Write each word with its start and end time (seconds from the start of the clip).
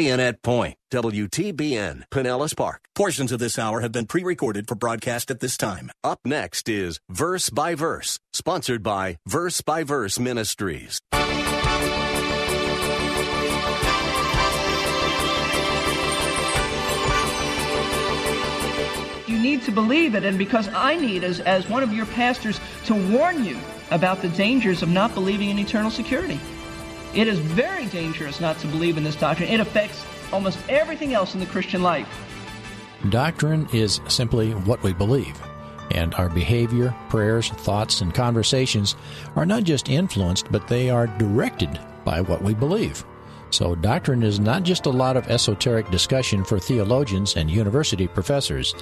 Bayonet 0.00 0.40
Point, 0.40 0.76
WTBN, 0.92 2.04
Pinellas 2.10 2.56
Park. 2.56 2.80
Portions 2.94 3.32
of 3.32 3.38
this 3.38 3.58
hour 3.58 3.80
have 3.80 3.92
been 3.92 4.06
pre 4.06 4.24
recorded 4.24 4.66
for 4.66 4.74
broadcast 4.74 5.30
at 5.30 5.40
this 5.40 5.58
time. 5.58 5.90
Up 6.02 6.20
next 6.24 6.70
is 6.70 7.00
Verse 7.10 7.50
by 7.50 7.74
Verse, 7.74 8.18
sponsored 8.32 8.82
by 8.82 9.18
Verse 9.26 9.60
by 9.60 9.82
Verse 9.82 10.18
Ministries. 10.18 11.00
You 19.28 19.38
need 19.38 19.60
to 19.64 19.70
believe 19.70 20.14
it, 20.14 20.24
and 20.24 20.38
because 20.38 20.66
I 20.68 20.96
need, 20.96 21.24
as, 21.24 21.40
as 21.40 21.68
one 21.68 21.82
of 21.82 21.92
your 21.92 22.06
pastors, 22.06 22.58
to 22.86 22.94
warn 22.94 23.44
you 23.44 23.58
about 23.90 24.22
the 24.22 24.30
dangers 24.30 24.82
of 24.82 24.88
not 24.88 25.12
believing 25.12 25.50
in 25.50 25.58
eternal 25.58 25.90
security. 25.90 26.40
It 27.14 27.26
is 27.26 27.38
very 27.40 27.86
dangerous 27.86 28.40
not 28.40 28.58
to 28.58 28.68
believe 28.68 28.96
in 28.96 29.02
this 29.02 29.16
doctrine. 29.16 29.48
It 29.48 29.58
affects 29.58 30.04
almost 30.32 30.58
everything 30.68 31.12
else 31.12 31.34
in 31.34 31.40
the 31.40 31.46
Christian 31.46 31.82
life. 31.82 32.08
Doctrine 33.08 33.66
is 33.72 34.00
simply 34.06 34.52
what 34.52 34.82
we 34.82 34.92
believe, 34.92 35.40
and 35.90 36.14
our 36.14 36.28
behavior, 36.28 36.94
prayers, 37.08 37.48
thoughts, 37.48 38.00
and 38.00 38.14
conversations 38.14 38.94
are 39.34 39.46
not 39.46 39.64
just 39.64 39.88
influenced, 39.88 40.52
but 40.52 40.68
they 40.68 40.88
are 40.88 41.06
directed 41.06 41.80
by 42.04 42.20
what 42.20 42.42
we 42.42 42.54
believe. 42.54 43.04
So, 43.50 43.74
doctrine 43.74 44.22
is 44.22 44.38
not 44.38 44.62
just 44.62 44.86
a 44.86 44.90
lot 44.90 45.16
of 45.16 45.26
esoteric 45.28 45.90
discussion 45.90 46.44
for 46.44 46.60
theologians 46.60 47.34
and 47.36 47.50
university 47.50 48.06
professors. 48.06 48.74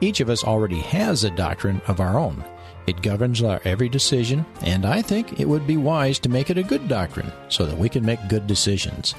Each 0.00 0.20
of 0.20 0.30
us 0.30 0.44
already 0.44 0.80
has 0.80 1.24
a 1.24 1.30
doctrine 1.30 1.82
of 1.88 2.00
our 2.00 2.18
own. 2.18 2.42
It 2.86 3.02
governs 3.02 3.42
our 3.42 3.60
every 3.64 3.88
decision, 3.88 4.46
and 4.62 4.86
I 4.86 5.02
think 5.02 5.40
it 5.40 5.48
would 5.48 5.66
be 5.66 5.76
wise 5.76 6.20
to 6.20 6.28
make 6.28 6.50
it 6.50 6.58
a 6.58 6.62
good 6.62 6.86
doctrine 6.86 7.32
so 7.48 7.66
that 7.66 7.76
we 7.76 7.88
can 7.88 8.06
make 8.06 8.28
good 8.28 8.46
decisions. 8.46 9.16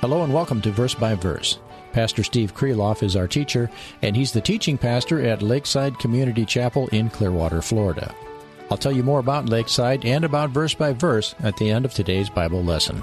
Hello 0.00 0.22
and 0.24 0.32
welcome 0.32 0.62
to 0.62 0.70
Verse 0.70 0.94
by 0.94 1.14
Verse. 1.14 1.58
Pastor 1.92 2.22
Steve 2.22 2.54
Kreloff 2.54 3.02
is 3.02 3.14
our 3.14 3.28
teacher, 3.28 3.70
and 4.00 4.16
he's 4.16 4.32
the 4.32 4.40
teaching 4.40 4.78
pastor 4.78 5.20
at 5.20 5.42
Lakeside 5.42 5.98
Community 5.98 6.46
Chapel 6.46 6.88
in 6.88 7.10
Clearwater, 7.10 7.60
Florida. 7.60 8.14
I'll 8.70 8.78
tell 8.78 8.92
you 8.92 9.02
more 9.02 9.18
about 9.18 9.50
Lakeside 9.50 10.06
and 10.06 10.24
about 10.24 10.50
Verse 10.50 10.72
by 10.72 10.94
Verse 10.94 11.34
at 11.40 11.58
the 11.58 11.70
end 11.70 11.84
of 11.84 11.92
today's 11.92 12.30
Bible 12.30 12.64
lesson. 12.64 13.02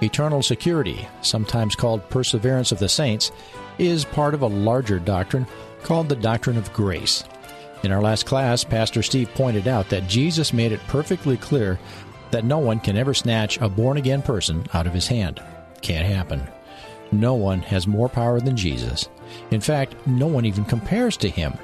Eternal 0.00 0.42
security, 0.42 1.08
sometimes 1.22 1.74
called 1.74 2.08
perseverance 2.08 2.70
of 2.70 2.78
the 2.78 2.88
saints, 2.88 3.32
is 3.78 4.04
part 4.04 4.34
of 4.34 4.42
a 4.42 4.46
larger 4.46 5.00
doctrine 5.00 5.46
called 5.82 6.08
the 6.08 6.14
doctrine 6.14 6.56
of 6.56 6.72
grace. 6.72 7.24
In 7.82 7.90
our 7.90 8.00
last 8.00 8.26
class, 8.26 8.62
Pastor 8.62 9.02
Steve 9.02 9.28
pointed 9.34 9.66
out 9.66 9.88
that 9.88 10.06
Jesus 10.06 10.52
made 10.52 10.72
it 10.72 10.80
perfectly 10.86 11.36
clear 11.36 11.78
that 12.30 12.44
no 12.44 12.58
one 12.58 12.78
can 12.78 12.96
ever 12.96 13.12
snatch 13.12 13.60
a 13.60 13.68
born 13.68 13.96
again 13.96 14.22
person 14.22 14.64
out 14.72 14.86
of 14.86 14.94
his 14.94 15.08
hand. 15.08 15.42
Can't 15.80 16.06
happen. 16.06 16.46
No 17.10 17.34
one 17.34 17.60
has 17.62 17.86
more 17.86 18.08
power 18.08 18.40
than 18.40 18.56
Jesus. 18.56 19.08
In 19.50 19.60
fact, 19.60 19.94
no 20.06 20.26
one 20.26 20.44
even 20.44 20.64
compares 20.64 21.16
to 21.18 21.28
him. 21.28 21.54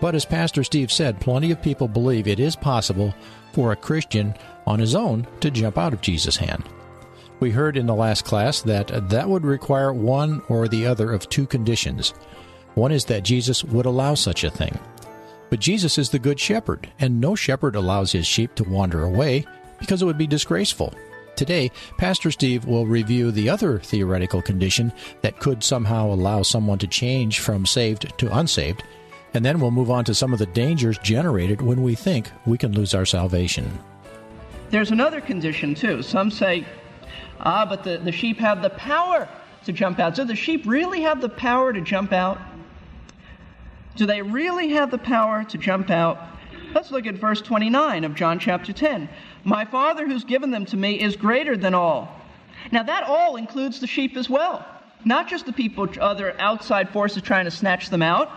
But 0.00 0.14
as 0.14 0.24
Pastor 0.24 0.64
Steve 0.64 0.92
said, 0.92 1.20
plenty 1.20 1.50
of 1.50 1.62
people 1.62 1.88
believe 1.88 2.28
it 2.28 2.40
is 2.40 2.56
possible 2.56 3.14
for 3.52 3.72
a 3.72 3.76
Christian 3.76 4.34
on 4.66 4.78
his 4.78 4.94
own 4.94 5.26
to 5.40 5.50
jump 5.50 5.78
out 5.78 5.92
of 5.92 6.02
Jesus' 6.02 6.36
hand. 6.36 6.64
We 7.40 7.50
heard 7.50 7.76
in 7.76 7.86
the 7.86 7.94
last 7.94 8.24
class 8.24 8.62
that 8.62 9.10
that 9.10 9.28
would 9.28 9.44
require 9.44 9.92
one 9.92 10.42
or 10.48 10.68
the 10.68 10.86
other 10.86 11.12
of 11.12 11.28
two 11.28 11.46
conditions. 11.46 12.10
One 12.74 12.92
is 12.92 13.06
that 13.06 13.22
Jesus 13.22 13.64
would 13.64 13.86
allow 13.86 14.14
such 14.14 14.44
a 14.44 14.50
thing. 14.50 14.78
But 15.50 15.60
Jesus 15.60 15.98
is 15.98 16.10
the 16.10 16.18
good 16.18 16.38
shepherd, 16.38 16.88
and 16.98 17.20
no 17.20 17.34
shepherd 17.34 17.74
allows 17.74 18.12
his 18.12 18.26
sheep 18.26 18.54
to 18.56 18.64
wander 18.64 19.04
away 19.04 19.46
because 19.78 20.02
it 20.02 20.04
would 20.04 20.18
be 20.18 20.26
disgraceful. 20.26 20.92
Today, 21.36 21.70
Pastor 21.96 22.30
Steve 22.30 22.64
will 22.64 22.86
review 22.86 23.30
the 23.30 23.48
other 23.48 23.78
theoretical 23.78 24.42
condition 24.42 24.92
that 25.22 25.38
could 25.38 25.62
somehow 25.62 26.06
allow 26.12 26.42
someone 26.42 26.78
to 26.78 26.86
change 26.86 27.38
from 27.38 27.64
saved 27.64 28.12
to 28.18 28.36
unsaved, 28.36 28.82
and 29.34 29.44
then 29.44 29.60
we'll 29.60 29.70
move 29.70 29.90
on 29.90 30.04
to 30.06 30.14
some 30.14 30.32
of 30.32 30.40
the 30.40 30.46
dangers 30.46 30.98
generated 30.98 31.62
when 31.62 31.82
we 31.82 31.94
think 31.94 32.30
we 32.44 32.58
can 32.58 32.72
lose 32.72 32.92
our 32.92 33.06
salvation. 33.06 33.78
There's 34.70 34.90
another 34.90 35.20
condition, 35.20 35.74
too. 35.74 36.02
Some 36.02 36.30
say, 36.30 36.66
ah, 37.40 37.64
but 37.64 37.84
the, 37.84 37.98
the 37.98 38.12
sheep 38.12 38.38
have 38.38 38.60
the 38.60 38.70
power 38.70 39.28
to 39.64 39.72
jump 39.72 39.98
out. 39.98 40.16
So 40.16 40.24
the 40.24 40.34
sheep 40.34 40.64
really 40.66 41.02
have 41.02 41.20
the 41.20 41.28
power 41.28 41.72
to 41.72 41.80
jump 41.80 42.12
out? 42.12 42.38
Do 43.98 44.06
they 44.06 44.22
really 44.22 44.68
have 44.70 44.92
the 44.92 44.98
power 44.98 45.42
to 45.42 45.58
jump 45.58 45.90
out? 45.90 46.20
Let's 46.72 46.92
look 46.92 47.04
at 47.08 47.16
verse 47.16 47.42
29 47.42 48.04
of 48.04 48.14
John 48.14 48.38
chapter 48.38 48.72
10. 48.72 49.08
My 49.42 49.64
Father 49.64 50.06
who's 50.06 50.22
given 50.22 50.52
them 50.52 50.64
to 50.66 50.76
me 50.76 51.00
is 51.00 51.16
greater 51.16 51.56
than 51.56 51.74
all. 51.74 52.08
Now, 52.70 52.84
that 52.84 53.02
all 53.02 53.34
includes 53.34 53.80
the 53.80 53.88
sheep 53.88 54.16
as 54.16 54.30
well, 54.30 54.64
not 55.04 55.28
just 55.28 55.46
the 55.46 55.52
people, 55.52 55.88
other 56.00 56.40
outside 56.40 56.90
forces 56.90 57.24
trying 57.24 57.46
to 57.46 57.50
snatch 57.50 57.90
them 57.90 58.02
out. 58.02 58.30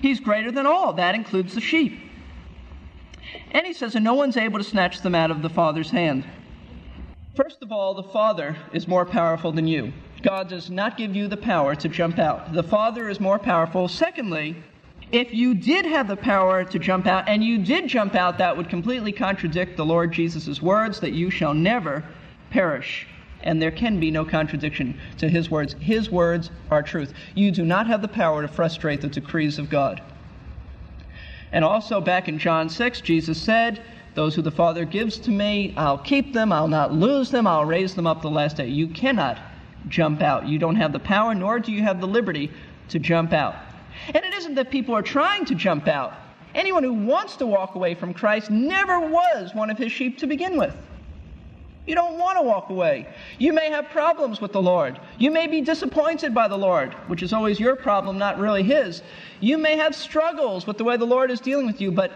He's 0.00 0.20
greater 0.20 0.52
than 0.52 0.66
all. 0.66 0.92
That 0.92 1.16
includes 1.16 1.56
the 1.56 1.60
sheep. 1.60 1.98
And 3.50 3.66
he 3.66 3.72
says, 3.72 3.96
and 3.96 4.04
no 4.04 4.14
one's 4.14 4.36
able 4.36 4.58
to 4.58 4.64
snatch 4.64 5.02
them 5.02 5.16
out 5.16 5.32
of 5.32 5.42
the 5.42 5.50
Father's 5.50 5.90
hand. 5.90 6.24
First 7.34 7.60
of 7.62 7.72
all, 7.72 7.94
the 7.94 8.04
Father 8.04 8.56
is 8.72 8.86
more 8.86 9.04
powerful 9.04 9.50
than 9.50 9.66
you. 9.66 9.92
God 10.22 10.48
does 10.48 10.70
not 10.70 10.96
give 10.96 11.16
you 11.16 11.28
the 11.28 11.36
power 11.36 11.74
to 11.74 11.88
jump 11.88 12.18
out. 12.18 12.52
The 12.52 12.62
Father 12.62 13.08
is 13.08 13.20
more 13.20 13.38
powerful. 13.38 13.88
Secondly, 13.88 14.56
if 15.12 15.32
you 15.32 15.54
did 15.54 15.86
have 15.86 16.08
the 16.08 16.16
power 16.16 16.62
to 16.64 16.78
jump 16.78 17.06
out 17.06 17.28
and 17.28 17.42
you 17.42 17.58
did 17.58 17.88
jump 17.88 18.14
out, 18.14 18.38
that 18.38 18.56
would 18.56 18.68
completely 18.68 19.12
contradict 19.12 19.76
the 19.76 19.84
Lord 19.84 20.12
Jesus' 20.12 20.62
words 20.62 21.00
that 21.00 21.12
you 21.12 21.30
shall 21.30 21.54
never 21.54 22.04
perish. 22.50 23.06
And 23.42 23.60
there 23.60 23.70
can 23.70 23.98
be 23.98 24.10
no 24.10 24.24
contradiction 24.24 25.00
to 25.18 25.28
his 25.28 25.50
words. 25.50 25.74
His 25.80 26.10
words 26.10 26.50
are 26.70 26.82
truth. 26.82 27.14
You 27.34 27.50
do 27.50 27.64
not 27.64 27.86
have 27.86 28.02
the 28.02 28.08
power 28.08 28.42
to 28.42 28.48
frustrate 28.48 29.00
the 29.00 29.08
decrees 29.08 29.58
of 29.58 29.70
God. 29.70 30.02
And 31.50 31.64
also, 31.64 32.00
back 32.00 32.28
in 32.28 32.38
John 32.38 32.68
6, 32.68 33.00
Jesus 33.00 33.40
said, 33.40 33.82
Those 34.14 34.34
who 34.34 34.42
the 34.42 34.50
Father 34.50 34.84
gives 34.84 35.18
to 35.20 35.30
me, 35.30 35.74
I'll 35.76 35.98
keep 35.98 36.32
them, 36.32 36.52
I'll 36.52 36.68
not 36.68 36.92
lose 36.92 37.30
them, 37.30 37.46
I'll 37.46 37.64
raise 37.64 37.94
them 37.94 38.06
up 38.06 38.22
the 38.22 38.30
last 38.30 38.58
day. 38.58 38.68
You 38.68 38.86
cannot 38.86 39.40
jump 39.88 40.20
out. 40.22 40.46
You 40.46 40.58
don't 40.58 40.76
have 40.76 40.92
the 40.92 40.98
power, 40.98 41.34
nor 41.34 41.58
do 41.58 41.72
you 41.72 41.82
have 41.82 42.00
the 42.00 42.06
liberty 42.06 42.50
to 42.88 42.98
jump 42.98 43.32
out. 43.32 43.56
And 44.08 44.24
it 44.24 44.34
isn't 44.34 44.54
that 44.54 44.70
people 44.70 44.94
are 44.94 45.02
trying 45.02 45.44
to 45.46 45.54
jump 45.54 45.88
out. 45.88 46.14
Anyone 46.54 46.82
who 46.82 46.92
wants 46.92 47.36
to 47.36 47.46
walk 47.46 47.74
away 47.74 47.94
from 47.94 48.12
Christ 48.12 48.50
never 48.50 49.00
was 49.00 49.54
one 49.54 49.70
of 49.70 49.78
his 49.78 49.92
sheep 49.92 50.18
to 50.18 50.26
begin 50.26 50.56
with. 50.56 50.74
You 51.86 51.94
don't 51.94 52.18
want 52.18 52.38
to 52.38 52.42
walk 52.42 52.70
away. 52.70 53.06
You 53.38 53.52
may 53.52 53.70
have 53.70 53.88
problems 53.88 54.40
with 54.40 54.52
the 54.52 54.62
Lord. 54.62 55.00
You 55.18 55.30
may 55.30 55.46
be 55.46 55.60
disappointed 55.60 56.34
by 56.34 56.46
the 56.46 56.58
Lord, 56.58 56.92
which 57.08 57.22
is 57.22 57.32
always 57.32 57.58
your 57.58 57.74
problem, 57.74 58.18
not 58.18 58.38
really 58.38 58.62
his. 58.62 59.02
You 59.40 59.58
may 59.58 59.76
have 59.76 59.94
struggles 59.94 60.66
with 60.66 60.76
the 60.76 60.84
way 60.84 60.96
the 60.96 61.06
Lord 61.06 61.30
is 61.30 61.40
dealing 61.40 61.66
with 61.66 61.80
you, 61.80 61.90
but 61.90 62.12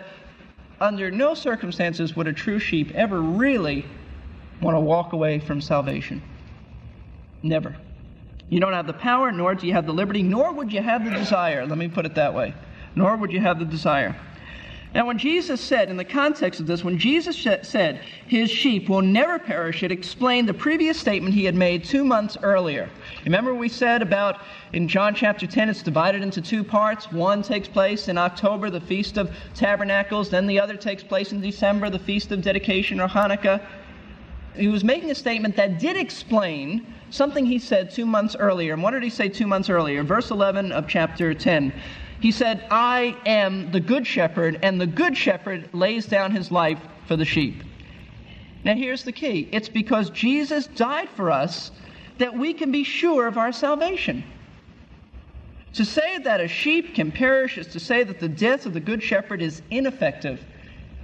under 0.81 1.11
no 1.11 1.35
circumstances 1.35 2.15
would 2.15 2.27
a 2.27 2.33
true 2.33 2.59
sheep 2.59 2.93
ever 2.95 3.21
really 3.21 3.87
want 4.61 4.77
to 4.77 4.81
walk 4.81 5.13
away 5.13 5.39
from 5.39 5.61
salvation. 5.61 6.23
Never. 7.45 7.77
You 8.49 8.59
don't 8.59 8.73
have 8.73 8.87
the 8.87 8.95
power, 8.95 9.31
nor 9.31 9.55
do 9.55 9.67
you 9.67 9.75
have 9.75 9.85
the 9.85 9.93
liberty, 9.93 10.23
nor 10.23 10.51
would 10.53 10.73
you 10.73 10.81
have 10.81 11.05
the 11.05 11.11
desire. 11.11 11.67
Let 11.67 11.77
me 11.77 11.89
put 11.89 12.07
it 12.07 12.15
that 12.15 12.33
way. 12.33 12.55
Nor 12.97 13.17
would 13.17 13.31
you 13.31 13.41
have 13.41 13.59
the 13.59 13.67
desire. 13.67 14.17
Now, 14.95 15.07
when 15.07 15.19
Jesus 15.19 15.61
said, 15.61 15.91
in 15.91 15.97
the 15.99 16.05
context 16.05 16.61
of 16.61 16.67
this, 16.67 16.85
when 16.85 16.99
Jesus 16.99 17.37
said 17.63 18.01
his 18.27 18.51
sheep 18.51 18.89
will 18.89 19.03
never 19.03 19.39
perish, 19.39 19.83
it 19.83 19.93
explained 19.93 20.49
the 20.49 20.55
previous 20.55 20.99
statement 20.99 21.35
he 21.35 21.45
had 21.45 21.55
made 21.55 21.85
two 21.85 22.05
months 22.05 22.39
earlier. 22.43 22.89
Remember, 23.25 23.53
we 23.53 23.69
said 23.69 24.01
about 24.01 24.41
in 24.73 24.89
John 24.89 25.15
chapter 25.15 25.47
10, 25.47 25.69
it's 25.69 25.83
divided 25.83 26.23
into 26.23 26.41
two 26.41 26.65
parts. 26.65 27.13
One 27.13 27.43
takes 27.43 27.69
place 27.69 28.09
in 28.09 28.17
October, 28.17 28.71
the 28.71 28.81
Feast 28.81 29.19
of 29.19 29.35
Tabernacles, 29.55 30.31
then 30.31 30.47
the 30.47 30.61
other 30.61 30.77
takes 30.77 31.03
place 31.03 31.33
in 31.33 31.43
December, 31.43 31.91
the 31.91 31.99
Feast 31.99 32.33
of 32.33 32.41
Dedication 32.41 33.01
or 33.01 33.09
Hanukkah. 33.09 33.61
He 34.57 34.69
was 34.69 34.85
making 34.85 35.11
a 35.11 35.15
statement 35.15 35.57
that 35.57 35.79
did 35.79 35.97
explain 35.97 36.87
something 37.11 37.45
he 37.45 37.59
said 37.59 37.91
two 37.91 38.07
months 38.07 38.37
earlier. 38.39 38.73
And 38.73 38.83
what 38.83 38.93
did 38.93 39.03
he 39.03 39.11
say 39.11 39.29
two 39.29 39.47
months 39.47 39.69
earlier? 39.69 40.03
Verse 40.03 40.31
11 40.31 40.73
of 40.73 40.89
chapter 40.89 41.35
10. 41.35 41.73
He 42.21 42.31
said, 42.31 42.65
I 42.71 43.17
am 43.27 43.71
the 43.71 43.81
good 43.81 44.07
shepherd, 44.07 44.59
and 44.63 44.81
the 44.81 44.87
good 44.87 45.17
shepherd 45.17 45.69
lays 45.73 46.07
down 46.07 46.31
his 46.31 46.51
life 46.51 46.81
for 47.07 47.17
the 47.17 47.25
sheep. 47.25 47.63
Now, 48.65 48.75
here's 48.75 49.05
the 49.05 49.13
key 49.13 49.49
it's 49.53 49.69
because 49.69 50.11
Jesus 50.11 50.67
died 50.69 51.09
for 51.11 51.31
us 51.31 51.71
that 52.19 52.37
we 52.37 52.55
can 52.55 52.73
be 52.73 52.85
sure 52.85 53.27
of 53.27 53.37
our 53.37 53.53
salvation. 53.53 54.25
To 55.75 55.85
say 55.85 56.19
that 56.19 56.41
a 56.41 56.49
sheep 56.49 56.95
can 56.95 57.11
perish 57.11 57.59
is 57.59 57.67
to 57.69 57.81
say 57.81 58.05
that 58.05 58.21
the 58.21 58.29
death 58.29 58.65
of 58.65 58.73
the 58.73 58.81
good 58.81 59.03
shepherd 59.03 59.43
is 59.43 59.61
ineffective, 59.71 60.43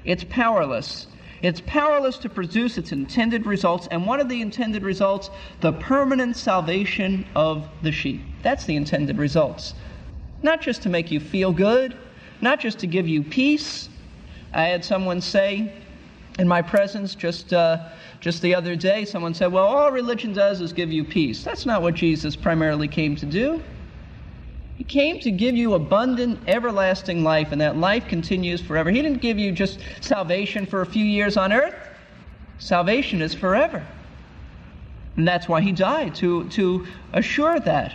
it's 0.04 0.24
powerless. 0.24 1.06
It's 1.42 1.62
powerless 1.66 2.18
to 2.18 2.28
produce 2.28 2.76
its 2.76 2.92
intended 2.92 3.46
results, 3.46 3.88
and 3.90 4.06
one 4.06 4.20
of 4.20 4.28
the 4.28 4.42
intended 4.42 4.82
results, 4.82 5.30
the 5.60 5.72
permanent 5.72 6.36
salvation 6.36 7.24
of 7.34 7.68
the 7.82 7.92
sheep. 7.92 8.22
That's 8.42 8.64
the 8.64 8.76
intended 8.76 9.16
results. 9.16 9.74
Not 10.42 10.60
just 10.60 10.82
to 10.82 10.88
make 10.88 11.10
you 11.10 11.18
feel 11.18 11.52
good, 11.52 11.96
not 12.40 12.60
just 12.60 12.78
to 12.80 12.86
give 12.86 13.08
you 13.08 13.22
peace. 13.22 13.88
I 14.52 14.64
had 14.64 14.84
someone 14.84 15.20
say, 15.20 15.72
In 16.38 16.46
my 16.46 16.60
presence, 16.60 17.14
just, 17.14 17.52
uh, 17.52 17.88
just 18.20 18.42
the 18.42 18.54
other 18.54 18.76
day, 18.76 19.04
someone 19.04 19.32
said, 19.32 19.52
Well, 19.52 19.64
all 19.64 19.92
religion 19.92 20.32
does 20.32 20.60
is 20.60 20.72
give 20.72 20.92
you 20.92 21.04
peace. 21.04 21.42
That's 21.42 21.64
not 21.64 21.80
what 21.80 21.94
Jesus 21.94 22.36
primarily 22.36 22.88
came 22.88 23.16
to 23.16 23.26
do. 23.26 23.62
He 24.80 24.84
came 24.84 25.20
to 25.20 25.30
give 25.30 25.54
you 25.56 25.74
abundant, 25.74 26.40
everlasting 26.46 27.22
life, 27.22 27.52
and 27.52 27.60
that 27.60 27.76
life 27.76 28.08
continues 28.08 28.62
forever. 28.62 28.88
He 28.88 29.02
didn't 29.02 29.20
give 29.20 29.38
you 29.38 29.52
just 29.52 29.78
salvation 30.00 30.64
for 30.64 30.80
a 30.80 30.86
few 30.86 31.04
years 31.04 31.36
on 31.36 31.52
earth, 31.52 31.74
salvation 32.58 33.20
is 33.20 33.34
forever. 33.34 33.86
And 35.18 35.28
that's 35.28 35.46
why 35.50 35.60
he 35.60 35.70
died, 35.70 36.14
to, 36.14 36.48
to 36.48 36.86
assure 37.12 37.60
that 37.60 37.94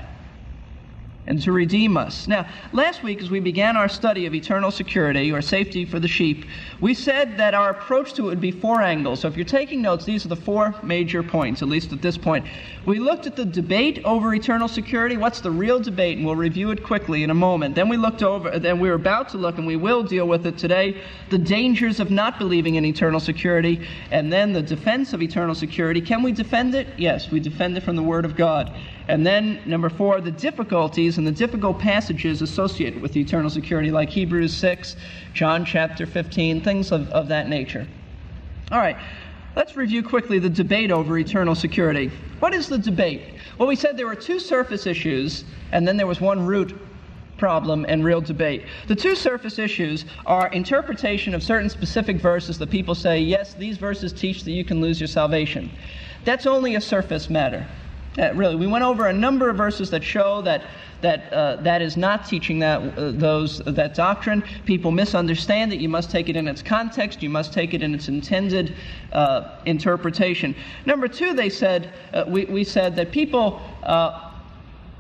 and 1.28 1.42
to 1.42 1.52
redeem 1.52 1.98
us. 1.98 2.28
Now, 2.28 2.48
last 2.72 3.04
week, 3.04 3.22
as 3.22 3.30
we 3.30 3.40
began 3.40 3.76
our 3.76 3.90
study 3.90 4.26
of 4.26 4.34
eternal 4.34 4.72
security 4.72 5.32
or 5.32 5.42
safety 5.42 5.84
for 5.84 6.00
the 6.00 6.08
sheep, 6.08 6.46
we 6.80 6.94
said 6.94 7.38
that 7.38 7.54
our 7.54 7.72
approach 7.72 8.14
to 8.14 8.24
it 8.24 8.30
would 8.30 8.42
be 8.42 8.52
four 8.52 8.82
angles. 8.82 9.20
So 9.20 9.28
if 9.28 9.36
you're 9.36 9.46
taking 9.46 9.82
notes, 9.82 10.06
these 10.06 10.26
are 10.26 10.30
the 10.30 10.36
four 10.36 10.74
major 10.84 11.22
points, 11.22 11.62
at 11.62 11.68
least 11.68 11.92
at 11.92 12.02
this 12.02 12.18
point. 12.18 12.46
We 12.86 13.00
looked 13.00 13.28
at 13.28 13.36
the 13.36 13.46
debate 13.46 14.00
over 14.06 14.34
eternal 14.34 14.68
security. 14.68 15.18
What's 15.18 15.42
the 15.42 15.52
real 15.52 15.80
debate? 15.80 16.18
And 16.18 16.26
we'll 16.26 16.36
review 16.36 16.72
it 16.72 16.84
quickly 16.84 17.24
in 17.24 17.30
a 17.30 17.36
moment. 17.36 17.76
Then 17.76 17.90
we 17.90 17.98
looked 17.98 18.24
over, 18.24 18.58
then 18.58 18.80
we 18.80 18.86
we're 18.86 18.94
about 18.94 19.30
to 19.30 19.38
look, 19.38 19.58
and 19.58 19.66
we 19.66 19.76
will 19.76 20.04
deal 20.04 20.28
with 20.28 20.46
it 20.46 20.60
today, 20.60 21.02
the 21.32 21.40
dangers 21.40 22.00
of 22.00 22.12
not 22.12 22.38
believing 22.38 22.76
in 22.76 22.86
eternal 22.86 23.20
security, 23.20 23.88
and 24.12 24.32
then 24.32 24.54
the 24.54 24.62
defense 24.62 25.12
of 25.12 25.24
eternal 25.24 25.56
security. 25.56 26.02
Can 26.02 26.22
we 26.22 26.32
defend 26.32 26.76
it? 26.76 26.88
Yes, 26.98 27.32
we 27.32 27.40
defend 27.40 27.76
it 27.76 27.82
from 27.82 27.96
the 27.96 28.04
Word 28.04 28.26
of 28.26 28.36
God. 28.36 28.72
And 29.08 29.26
then, 29.26 29.62
number 29.66 29.90
four, 29.90 30.20
the 30.20 30.32
difficulties 30.32 31.18
and 31.18 31.28
the 31.28 31.32
difficult 31.32 31.78
passages 31.78 32.42
associated 32.42 33.02
with 33.02 33.16
eternal 33.16 33.50
security, 33.50 33.92
like 33.92 34.10
Hebrews 34.10 34.56
6, 34.56 34.96
John 35.34 35.64
chapter 35.64 36.06
15, 36.06 36.62
things 36.62 36.92
of, 36.92 37.10
of 37.10 37.28
that 37.28 37.48
nature. 37.48 37.88
All 38.72 38.80
right, 38.80 38.98
let's 39.56 39.76
review 39.76 40.02
quickly 40.02 40.40
the 40.40 40.50
debate 40.50 40.92
over 40.92 41.18
eternal 41.20 41.54
security. 41.54 42.12
What 42.40 42.56
is 42.56 42.68
the 42.68 42.80
debate? 42.80 43.22
Well, 43.60 43.68
we 43.68 43.76
said 43.76 43.96
there 43.96 44.08
were 44.08 44.16
two 44.16 44.40
surface 44.40 44.88
issues, 44.88 45.46
and 45.72 45.88
then 45.88 45.98
there 45.98 46.08
was 46.08 46.20
one 46.20 46.44
root 46.44 46.76
problem 47.38 47.86
and 47.88 48.04
real 48.04 48.22
debate. 48.22 48.64
The 48.88 48.96
two 48.96 49.16
surface 49.16 49.60
issues 49.60 50.06
are 50.26 50.48
interpretation 50.48 51.36
of 51.36 51.44
certain 51.44 51.70
specific 51.70 52.18
verses 52.18 52.58
that 52.58 52.70
people 52.70 52.96
say, 52.96 53.20
yes, 53.20 53.54
these 53.54 53.78
verses 53.78 54.14
teach 54.14 54.44
that 54.46 54.52
you 54.52 54.64
can 54.64 54.82
lose 54.82 55.00
your 55.00 55.08
salvation. 55.08 55.70
That's 56.24 56.48
only 56.48 56.76
a 56.76 56.82
surface 56.82 57.30
matter. 57.30 57.68
Uh, 58.18 58.34
really, 58.34 58.56
we 58.56 58.68
went 58.68 58.84
over 58.84 59.08
a 59.08 59.14
number 59.14 59.50
of 59.50 59.58
verses 59.58 59.90
that 59.90 60.04
show 60.04 60.42
that 60.42 60.64
that 61.02 61.32
uh, 61.34 61.58
that 61.58 61.82
is 61.82 61.98
not 61.98 62.26
teaching 62.26 62.60
that 62.60 62.80
uh, 62.98 63.12
those 63.12 63.60
that 63.60 63.94
doctrine. 63.94 64.44
People 64.66 64.92
misunderstand 64.92 65.74
it. 65.74 65.80
You 65.80 65.90
must 65.90 66.10
take 66.10 66.30
it 66.30 66.36
in 66.36 66.48
its 66.48 66.62
context. 66.62 67.22
You 67.22 67.30
must 67.30 67.52
take 67.52 67.74
it 67.74 67.84
in 67.84 67.94
its 67.94 68.08
intended 68.08 68.74
uh, 69.12 69.58
interpretation. 69.66 70.56
Number 70.86 71.08
two, 71.08 71.34
they 71.34 71.50
said 71.50 71.94
uh, 72.14 72.24
we 72.28 72.46
we 72.46 72.64
said 72.64 72.96
that 72.96 73.12
people. 73.12 73.62
Uh, 73.84 74.32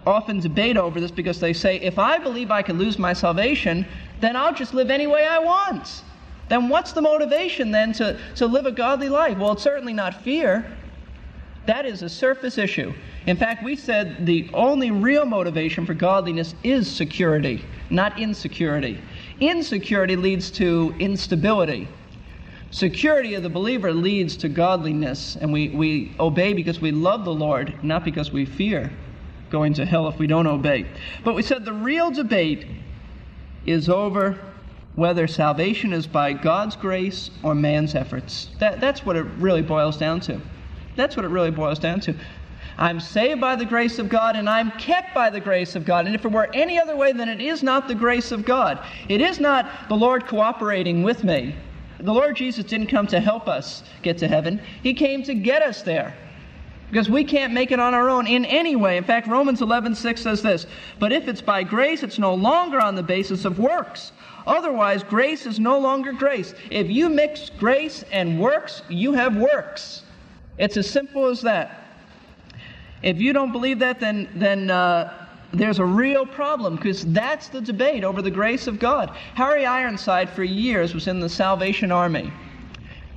often 0.08 0.40
debate 0.40 0.78
over 0.78 1.02
this 1.02 1.10
because 1.10 1.40
they 1.40 1.52
say, 1.52 1.78
if 1.78 1.98
I 1.98 2.20
believe 2.20 2.52
I 2.52 2.62
can 2.62 2.78
lose 2.78 3.00
my 3.00 3.12
salvation, 3.12 3.88
then 4.20 4.36
I'll 4.36 4.54
just 4.54 4.76
live 4.76 4.92
any 4.92 5.08
way 5.08 5.26
I 5.26 5.40
want. 5.40 6.04
Then 6.48 6.70
what's 6.70 6.92
the 6.92 7.02
motivation 7.02 7.72
then 7.72 7.92
to, 7.94 8.20
to 8.36 8.46
live 8.46 8.68
a 8.68 8.72
godly 8.72 9.10
life? 9.10 9.38
Well, 9.40 9.54
it's 9.54 9.64
certainly 9.64 9.94
not 9.94 10.22
fear. 10.22 10.78
That 11.66 11.86
is 11.86 12.04
a 12.04 12.10
surface 12.10 12.58
issue. 12.58 12.94
In 13.26 13.38
fact, 13.38 13.64
we 13.64 13.76
said 13.76 14.26
the 14.26 14.50
only 14.54 14.92
real 14.92 15.26
motivation 15.26 15.86
for 15.86 15.94
godliness 15.94 16.54
is 16.64 16.90
security, 16.90 17.66
not 17.90 18.20
insecurity. 18.20 19.02
Insecurity 19.40 20.16
leads 20.16 20.52
to 20.52 20.94
instability. 21.00 21.88
Security 22.70 23.36
of 23.36 23.44
the 23.44 23.50
believer 23.50 23.94
leads 23.94 24.36
to 24.38 24.50
godliness, 24.50 25.38
and 25.38 25.52
we, 25.52 25.70
we 25.70 26.14
obey 26.20 26.54
because 26.54 26.82
we 26.82 26.92
love 26.92 27.26
the 27.26 27.34
Lord, 27.34 27.74
not 27.84 28.04
because 28.04 28.32
we 28.32 28.46
fear 28.46 28.92
going 29.50 29.74
to 29.74 29.86
hell 29.86 30.08
if 30.08 30.20
we 30.20 30.28
don't 30.28 30.48
obey. 30.48 30.86
But 31.24 31.36
we 31.36 31.42
said 31.42 31.66
the 31.66 31.74
real 31.74 32.12
debate 32.12 32.68
is 33.66 33.90
over 33.90 34.38
whether 34.96 35.28
salvation 35.28 35.94
is 35.94 36.08
by 36.08 36.34
God's 36.34 36.76
grace 36.76 37.30
or 37.44 37.56
man's 37.56 37.96
efforts. 37.96 38.50
That, 38.60 38.80
that's 38.82 39.06
what 39.06 39.16
it 39.16 39.26
really 39.38 39.62
boils 39.62 39.98
down 39.98 40.20
to. 40.22 40.42
That's 40.96 41.16
what 41.16 41.26
it 41.26 41.30
really 41.30 41.52
boils 41.52 41.80
down 41.80 42.00
to. 42.02 42.16
I'm 42.78 43.00
saved 43.00 43.40
by 43.40 43.56
the 43.56 43.66
grace 43.66 44.00
of 44.00 44.10
God 44.10 44.36
and 44.36 44.50
I'm 44.50 44.72
kept 44.72 45.14
by 45.14 45.30
the 45.30 45.40
grace 45.40 45.76
of 45.76 45.86
God. 45.86 46.06
And 46.06 46.16
if 46.16 46.26
it 46.26 46.32
were 46.32 46.50
any 46.54 46.78
other 46.78 46.96
way, 46.96 47.14
then 47.14 47.30
it 47.30 47.40
is 47.40 47.64
not 47.64 47.88
the 47.88 47.96
grace 47.96 48.32
of 48.32 48.46
God. 48.46 48.80
It 49.08 49.22
is 49.22 49.40
not 49.40 49.70
the 49.88 49.96
Lord 49.96 50.28
cooperating 50.28 51.04
with 51.04 51.24
me. 51.24 51.56
The 52.00 52.14
Lord 52.14 52.36
Jesus 52.36 52.66
didn't 52.66 52.88
come 52.88 53.08
to 53.08 53.20
help 53.22 53.48
us 53.48 53.84
get 54.02 54.18
to 54.18 54.28
heaven, 54.28 54.62
He 54.84 54.94
came 54.94 55.24
to 55.24 55.34
get 55.34 55.62
us 55.62 55.82
there. 55.82 56.14
Because 56.90 57.10
we 57.10 57.24
can't 57.24 57.52
make 57.52 57.72
it 57.72 57.80
on 57.80 57.94
our 57.94 58.10
own 58.10 58.28
in 58.28 58.46
any 58.46 58.76
way. 58.76 58.98
In 58.98 59.04
fact, 59.04 59.28
Romans 59.28 59.62
11:6 59.62 60.22
says 60.22 60.44
this, 60.44 60.68
"But 61.00 61.12
if 61.12 61.28
it's 61.28 61.42
by 61.42 61.64
grace, 61.64 62.04
it's 62.04 62.20
no 62.20 62.34
longer 62.34 62.80
on 62.80 62.96
the 62.96 63.04
basis 63.04 63.44
of 63.44 63.58
works. 63.58 64.12
Otherwise, 64.46 65.04
grace 65.04 65.48
is 65.48 65.60
no 65.60 65.80
longer 65.80 66.12
grace. 66.14 66.54
If 66.70 66.90
you 66.90 67.10
mix 67.10 67.50
grace 67.50 68.06
and 68.12 68.40
works, 68.40 68.84
you 68.88 69.14
have 69.14 69.36
works. 69.36 70.04
It's 70.58 70.78
as 70.78 70.90
simple 70.90 71.28
as 71.28 71.42
that. 71.42 71.84
If 73.04 73.20
you 73.20 73.34
don't 73.34 73.52
believe 73.52 73.80
that, 73.80 74.00
then, 74.00 74.30
then 74.36 74.72
uh, 74.72 75.28
there's 75.54 75.80
a 75.80 75.86
real 75.86 76.26
problem 76.26 76.76
because 76.76 77.06
that's 77.06 77.50
the 77.50 77.62
debate 77.62 78.04
over 78.04 78.22
the 78.22 78.32
grace 78.32 78.68
of 78.68 78.80
God. 78.80 79.12
Harry 79.36 79.66
Ironside, 79.66 80.30
for 80.30 80.44
years, 80.44 80.94
was 80.94 81.08
in 81.08 81.20
the 81.20 81.30
Salvation 81.30 81.92
Army. 81.92 82.32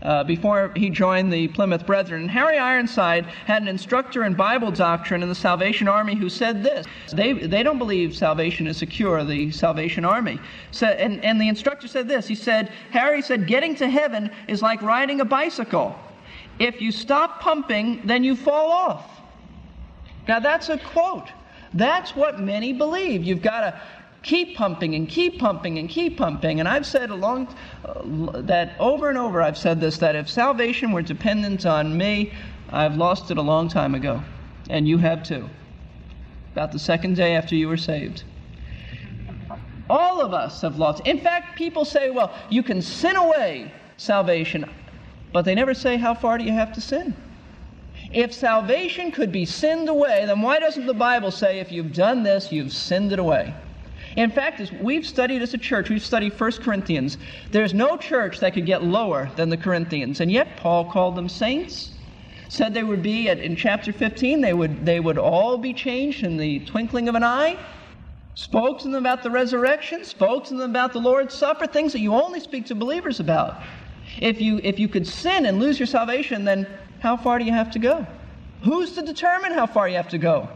Uh, 0.01 0.23
before 0.23 0.71
he 0.77 0.91
joined 0.91 1.33
the 1.33 1.49
Plymouth 1.49 1.85
Brethren. 1.85 2.29
Harry 2.29 2.57
Ironside 2.57 3.25
had 3.25 3.63
an 3.63 3.69
instructor 3.69 4.23
in 4.23 4.35
Bible 4.35 4.71
doctrine 4.71 5.25
in 5.25 5.29
the 5.29 5.35
Salvation 5.35 5.89
Army 5.89 6.15
who 6.15 6.29
said 6.29 6.63
this. 6.63 6.87
They, 7.13 7.33
they 7.33 7.65
don't 7.65 7.79
believe 7.79 8.15
salvation 8.15 8.69
is 8.69 8.77
secure, 8.77 9.25
the 9.25 9.51
Salvation 9.51 10.05
Army. 10.05 10.39
So, 10.71 10.87
and, 10.87 11.25
and 11.25 11.41
the 11.41 11.49
instructor 11.49 11.89
said 11.89 12.07
this. 12.07 12.29
He 12.29 12.37
said, 12.37 12.71
Harry 12.93 13.21
said, 13.21 13.49
getting 13.49 13.75
to 13.75 13.91
heaven 13.91 14.31
is 14.47 14.63
like 14.63 14.81
riding 14.83 15.21
a 15.21 15.25
bicycle. 15.25 15.99
If 16.59 16.81
you 16.81 16.91
stop 16.93 17.41
pumping, 17.41 18.03
then 18.05 18.25
you 18.25 18.35
fall 18.35 18.71
off. 18.71 19.11
Now, 20.27 20.41
that's 20.41 20.69
a 20.69 20.79
quote. 20.79 21.29
That's 21.75 22.17
what 22.17 22.41
many 22.41 22.73
believe. 22.73 23.25
You've 23.25 23.43
got 23.43 23.61
to 23.61 23.81
keep 24.23 24.57
pumping 24.57 24.95
and 24.95 25.09
keep 25.09 25.39
pumping 25.39 25.79
and 25.79 25.89
keep 25.89 26.19
pumping. 26.19 26.61
And 26.61 26.69
I've 26.69 26.87
said 26.87 27.11
along 27.11 27.55
uh, 27.85 28.43
that 28.43 28.75
over 28.79 29.09
and 29.09 29.17
over, 29.17 29.41
I've 29.41 29.59
said 29.59 29.81
this 29.81 29.99
that 29.99 30.17
if 30.17 30.29
salvation 30.29 30.93
were 30.93 31.03
dependent 31.03 31.67
on 31.67 31.97
me, 31.97 32.33
I've 32.71 32.97
lost 32.97 33.31
it 33.31 33.39
a 33.39 33.43
long 33.43 33.69
time 33.69 33.95
ago. 33.95 34.23
And 34.69 34.87
you 34.87 34.99
have 34.99 35.23
too. 35.23 35.49
About 36.53 36.73
the 36.73 36.79
second 36.79 37.15
day 37.15 37.37
after 37.37 37.55
you 37.55 37.69
were 37.69 37.77
saved. 37.77 38.25
All 39.89 40.21
of 40.21 40.35
us 40.35 40.61
have 40.61 40.79
lost. 40.79 41.07
In 41.07 41.21
fact, 41.21 41.57
people 41.57 41.85
say, 41.85 42.11
well, 42.11 42.35
you 42.51 42.63
can 42.63 42.83
sin 42.83 43.17
away 43.17 43.73
salvation. 43.97 44.69
But 45.33 45.45
they 45.45 45.55
never 45.55 45.75
say, 45.75 45.97
How 45.97 46.15
far 46.15 46.39
do 46.39 46.45
you 46.45 46.53
have 46.53 46.73
to 46.75 46.81
sin? 46.81 47.15
If 48.13 48.33
salvation 48.33 49.11
could 49.11 49.33
be 49.33 49.45
sinned 49.45 49.89
away, 49.89 50.25
then 50.27 50.41
why 50.41 50.59
doesn't 50.59 50.87
the 50.87 50.95
Bible 50.95 51.31
say, 51.31 51.59
If 51.59 51.71
you've 51.71 51.93
done 51.93 52.23
this, 52.23 52.53
you've 52.53 52.73
sinned 52.73 53.13
it 53.13 53.19
away? 53.19 53.55
In 54.17 54.31
fact, 54.31 54.61
as 54.61 54.73
we've 54.73 55.07
studied 55.07 55.43
as 55.43 55.55
a 55.55 55.59
church, 55.59 55.91
we've 55.91 56.03
studied 56.03 56.39
1 56.39 56.53
Corinthians, 56.63 57.19
there's 57.51 57.75
no 57.75 57.97
church 57.97 58.41
that 58.41 58.55
could 58.55 58.67
get 58.67 58.83
lower 58.83 59.31
than 59.37 59.49
the 59.49 59.57
Corinthians. 59.57 60.21
And 60.21 60.33
yet, 60.33 60.57
Paul 60.57 60.91
called 60.91 61.15
them 61.15 61.29
saints. 61.29 61.93
Said 62.49 62.73
they 62.73 62.83
would 62.83 63.03
be, 63.03 63.29
at, 63.29 63.39
in 63.39 63.57
chapter 63.57 63.93
15, 63.93 64.41
they 64.41 64.55
would, 64.55 64.87
they 64.87 65.01
would 65.01 65.19
all 65.19 65.59
be 65.59 65.75
changed 65.75 66.25
in 66.25 66.39
the 66.39 66.61
twinkling 66.61 67.09
of 67.09 67.15
an 67.15 67.23
eye. 67.23 67.59
Spoke 68.35 68.79
to 68.79 68.85
them 68.85 68.95
about 68.95 69.23
the 69.23 69.31
resurrection, 69.31 70.05
spoke 70.05 70.45
to 70.45 70.55
them 70.55 70.71
about 70.71 70.93
the 70.93 71.01
Lord's 71.01 71.35
Supper, 71.35 71.67
things 71.67 71.93
that 71.93 72.01
you 72.01 72.15
only 72.15 72.41
speak 72.41 72.67
to 72.67 72.75
believers 72.75 73.21
about. 73.21 73.61
If 74.21 74.41
you, 74.41 74.61
if 74.63 74.79
you 74.79 74.89
could 74.89 75.07
sin 75.07 75.47
and 75.47 75.59
lose 75.59 75.79
your 75.79 75.87
salvation, 75.87 76.45
then 76.45 76.67
how 77.01 77.17
far 77.17 77.39
do 77.39 77.45
you 77.45 77.53
have 77.53 77.71
to 77.73 77.79
go? 77.79 78.07
Who's 78.65 78.93
to 78.93 79.03
determine 79.03 79.53
how 79.53 79.67
far 79.67 79.89
you 79.89 79.97
have 79.97 80.09
to 80.09 80.19
go? 80.19 80.49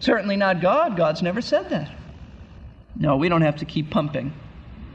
Certainly 0.00 0.36
not 0.36 0.60
God. 0.60 0.96
God's 0.96 1.22
never 1.22 1.40
said 1.40 1.68
that. 1.70 1.90
No, 2.98 3.16
we 3.16 3.28
don't 3.28 3.42
have 3.42 3.56
to 3.56 3.64
keep 3.64 3.90
pumping. 3.90 4.32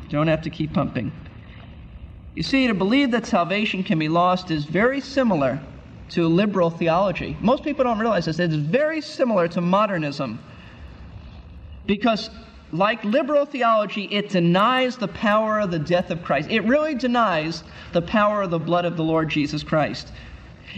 Don't 0.09 0.27
have 0.27 0.41
to 0.43 0.49
keep 0.49 0.73
pumping. 0.73 1.11
You 2.35 2.43
see, 2.43 2.67
to 2.67 2.73
believe 2.73 3.11
that 3.11 3.25
salvation 3.25 3.83
can 3.83 3.99
be 3.99 4.09
lost 4.09 4.51
is 4.51 4.65
very 4.65 5.01
similar 5.01 5.59
to 6.09 6.27
liberal 6.27 6.69
theology. 6.69 7.37
Most 7.39 7.63
people 7.63 7.83
don't 7.83 7.99
realize 7.99 8.25
this. 8.25 8.39
It's 8.39 8.55
very 8.55 9.01
similar 9.01 9.47
to 9.49 9.61
modernism. 9.61 10.39
Because 11.85 12.29
like 12.73 13.03
liberal 13.03 13.45
theology, 13.45 14.05
it 14.05 14.29
denies 14.29 14.97
the 14.97 15.07
power 15.07 15.59
of 15.59 15.71
the 15.71 15.79
death 15.79 16.09
of 16.09 16.23
Christ. 16.23 16.49
It 16.49 16.61
really 16.61 16.95
denies 16.95 17.63
the 17.91 18.01
power 18.01 18.43
of 18.43 18.49
the 18.49 18.59
blood 18.59 18.85
of 18.85 18.95
the 18.95 19.03
Lord 19.03 19.29
Jesus 19.29 19.63
Christ. 19.63 20.11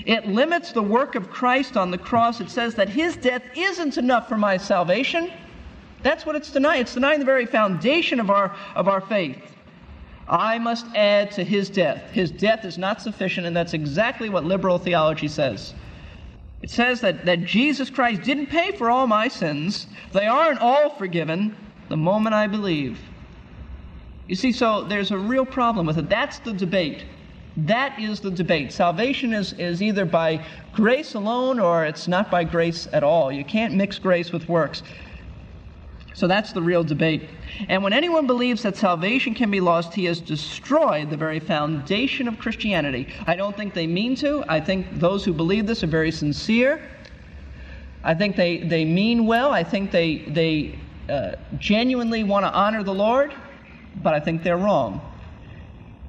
It 0.05 0.27
limits 0.27 0.71
the 0.71 0.81
work 0.81 1.13
of 1.13 1.29
Christ 1.29 1.77
on 1.77 1.91
the 1.91 1.97
cross. 1.97 2.41
It 2.41 2.49
says 2.49 2.73
that 2.75 2.89
his 2.89 3.15
death 3.15 3.43
isn't 3.55 3.97
enough 3.97 4.27
for 4.27 4.37
my 4.37 4.57
salvation. 4.57 5.31
That's 6.01 6.25
what 6.25 6.35
it's 6.35 6.51
denying. 6.51 6.81
It's 6.81 6.95
denying 6.95 7.19
the 7.19 7.25
very 7.25 7.45
foundation 7.45 8.19
of 8.19 8.31
our, 8.31 8.55
of 8.75 8.87
our 8.87 9.01
faith. 9.01 9.37
I 10.27 10.57
must 10.57 10.87
add 10.95 11.31
to 11.33 11.43
his 11.43 11.69
death. 11.69 12.09
His 12.11 12.31
death 12.31 12.65
is 12.65 12.77
not 12.77 13.01
sufficient, 13.01 13.45
and 13.45 13.55
that's 13.55 13.73
exactly 13.73 14.29
what 14.29 14.45
liberal 14.45 14.79
theology 14.79 15.27
says. 15.27 15.75
It 16.63 16.71
says 16.71 17.01
that, 17.01 17.25
that 17.25 17.43
Jesus 17.43 17.89
Christ 17.89 18.23
didn't 18.23 18.47
pay 18.47 18.71
for 18.71 18.89
all 18.89 19.05
my 19.05 19.27
sins. 19.27 19.85
They 20.13 20.25
aren't 20.25 20.59
all 20.59 20.91
forgiven 20.91 21.55
the 21.93 21.97
moment 21.97 22.33
I 22.33 22.47
believe. 22.47 22.99
You 24.27 24.33
see, 24.33 24.51
so 24.51 24.83
there's 24.83 25.11
a 25.11 25.17
real 25.17 25.45
problem 25.45 25.85
with 25.85 25.99
it. 25.99 26.09
That's 26.09 26.39
the 26.39 26.51
debate. 26.51 27.05
That 27.55 27.99
is 27.99 28.19
the 28.19 28.31
debate. 28.31 28.73
Salvation 28.73 29.31
is, 29.31 29.53
is 29.59 29.79
either 29.79 30.03
by 30.03 30.43
grace 30.73 31.13
alone 31.13 31.59
or 31.59 31.85
it's 31.85 32.07
not 32.07 32.31
by 32.31 32.45
grace 32.45 32.87
at 32.93 33.03
all. 33.03 33.31
You 33.31 33.43
can't 33.45 33.75
mix 33.75 33.99
grace 33.99 34.31
with 34.31 34.49
works. 34.49 34.81
So 36.15 36.25
that's 36.25 36.51
the 36.51 36.63
real 36.63 36.83
debate. 36.83 37.29
And 37.69 37.83
when 37.83 37.93
anyone 37.93 38.25
believes 38.25 38.63
that 38.63 38.75
salvation 38.75 39.35
can 39.35 39.51
be 39.51 39.59
lost, 39.59 39.93
he 39.93 40.05
has 40.05 40.19
destroyed 40.19 41.11
the 41.11 41.17
very 41.17 41.39
foundation 41.39 42.27
of 42.27 42.39
Christianity. 42.39 43.07
I 43.27 43.35
don't 43.35 43.55
think 43.55 43.75
they 43.75 43.85
mean 43.85 44.15
to. 44.15 44.43
I 44.47 44.59
think 44.59 44.87
those 44.97 45.23
who 45.23 45.31
believe 45.31 45.67
this 45.67 45.83
are 45.83 45.93
very 46.01 46.09
sincere. 46.09 46.89
I 48.03 48.15
think 48.15 48.35
they, 48.35 48.63
they 48.63 48.83
mean 48.83 49.27
well. 49.27 49.51
I 49.51 49.63
think 49.63 49.91
they, 49.91 50.25
they 50.29 50.79
uh, 51.09 51.33
genuinely 51.57 52.23
want 52.23 52.45
to 52.45 52.51
honor 52.51 52.83
the 52.83 52.93
Lord, 52.93 53.33
but 54.01 54.13
I 54.13 54.19
think 54.19 54.43
they're 54.43 54.57
wrong. 54.57 55.01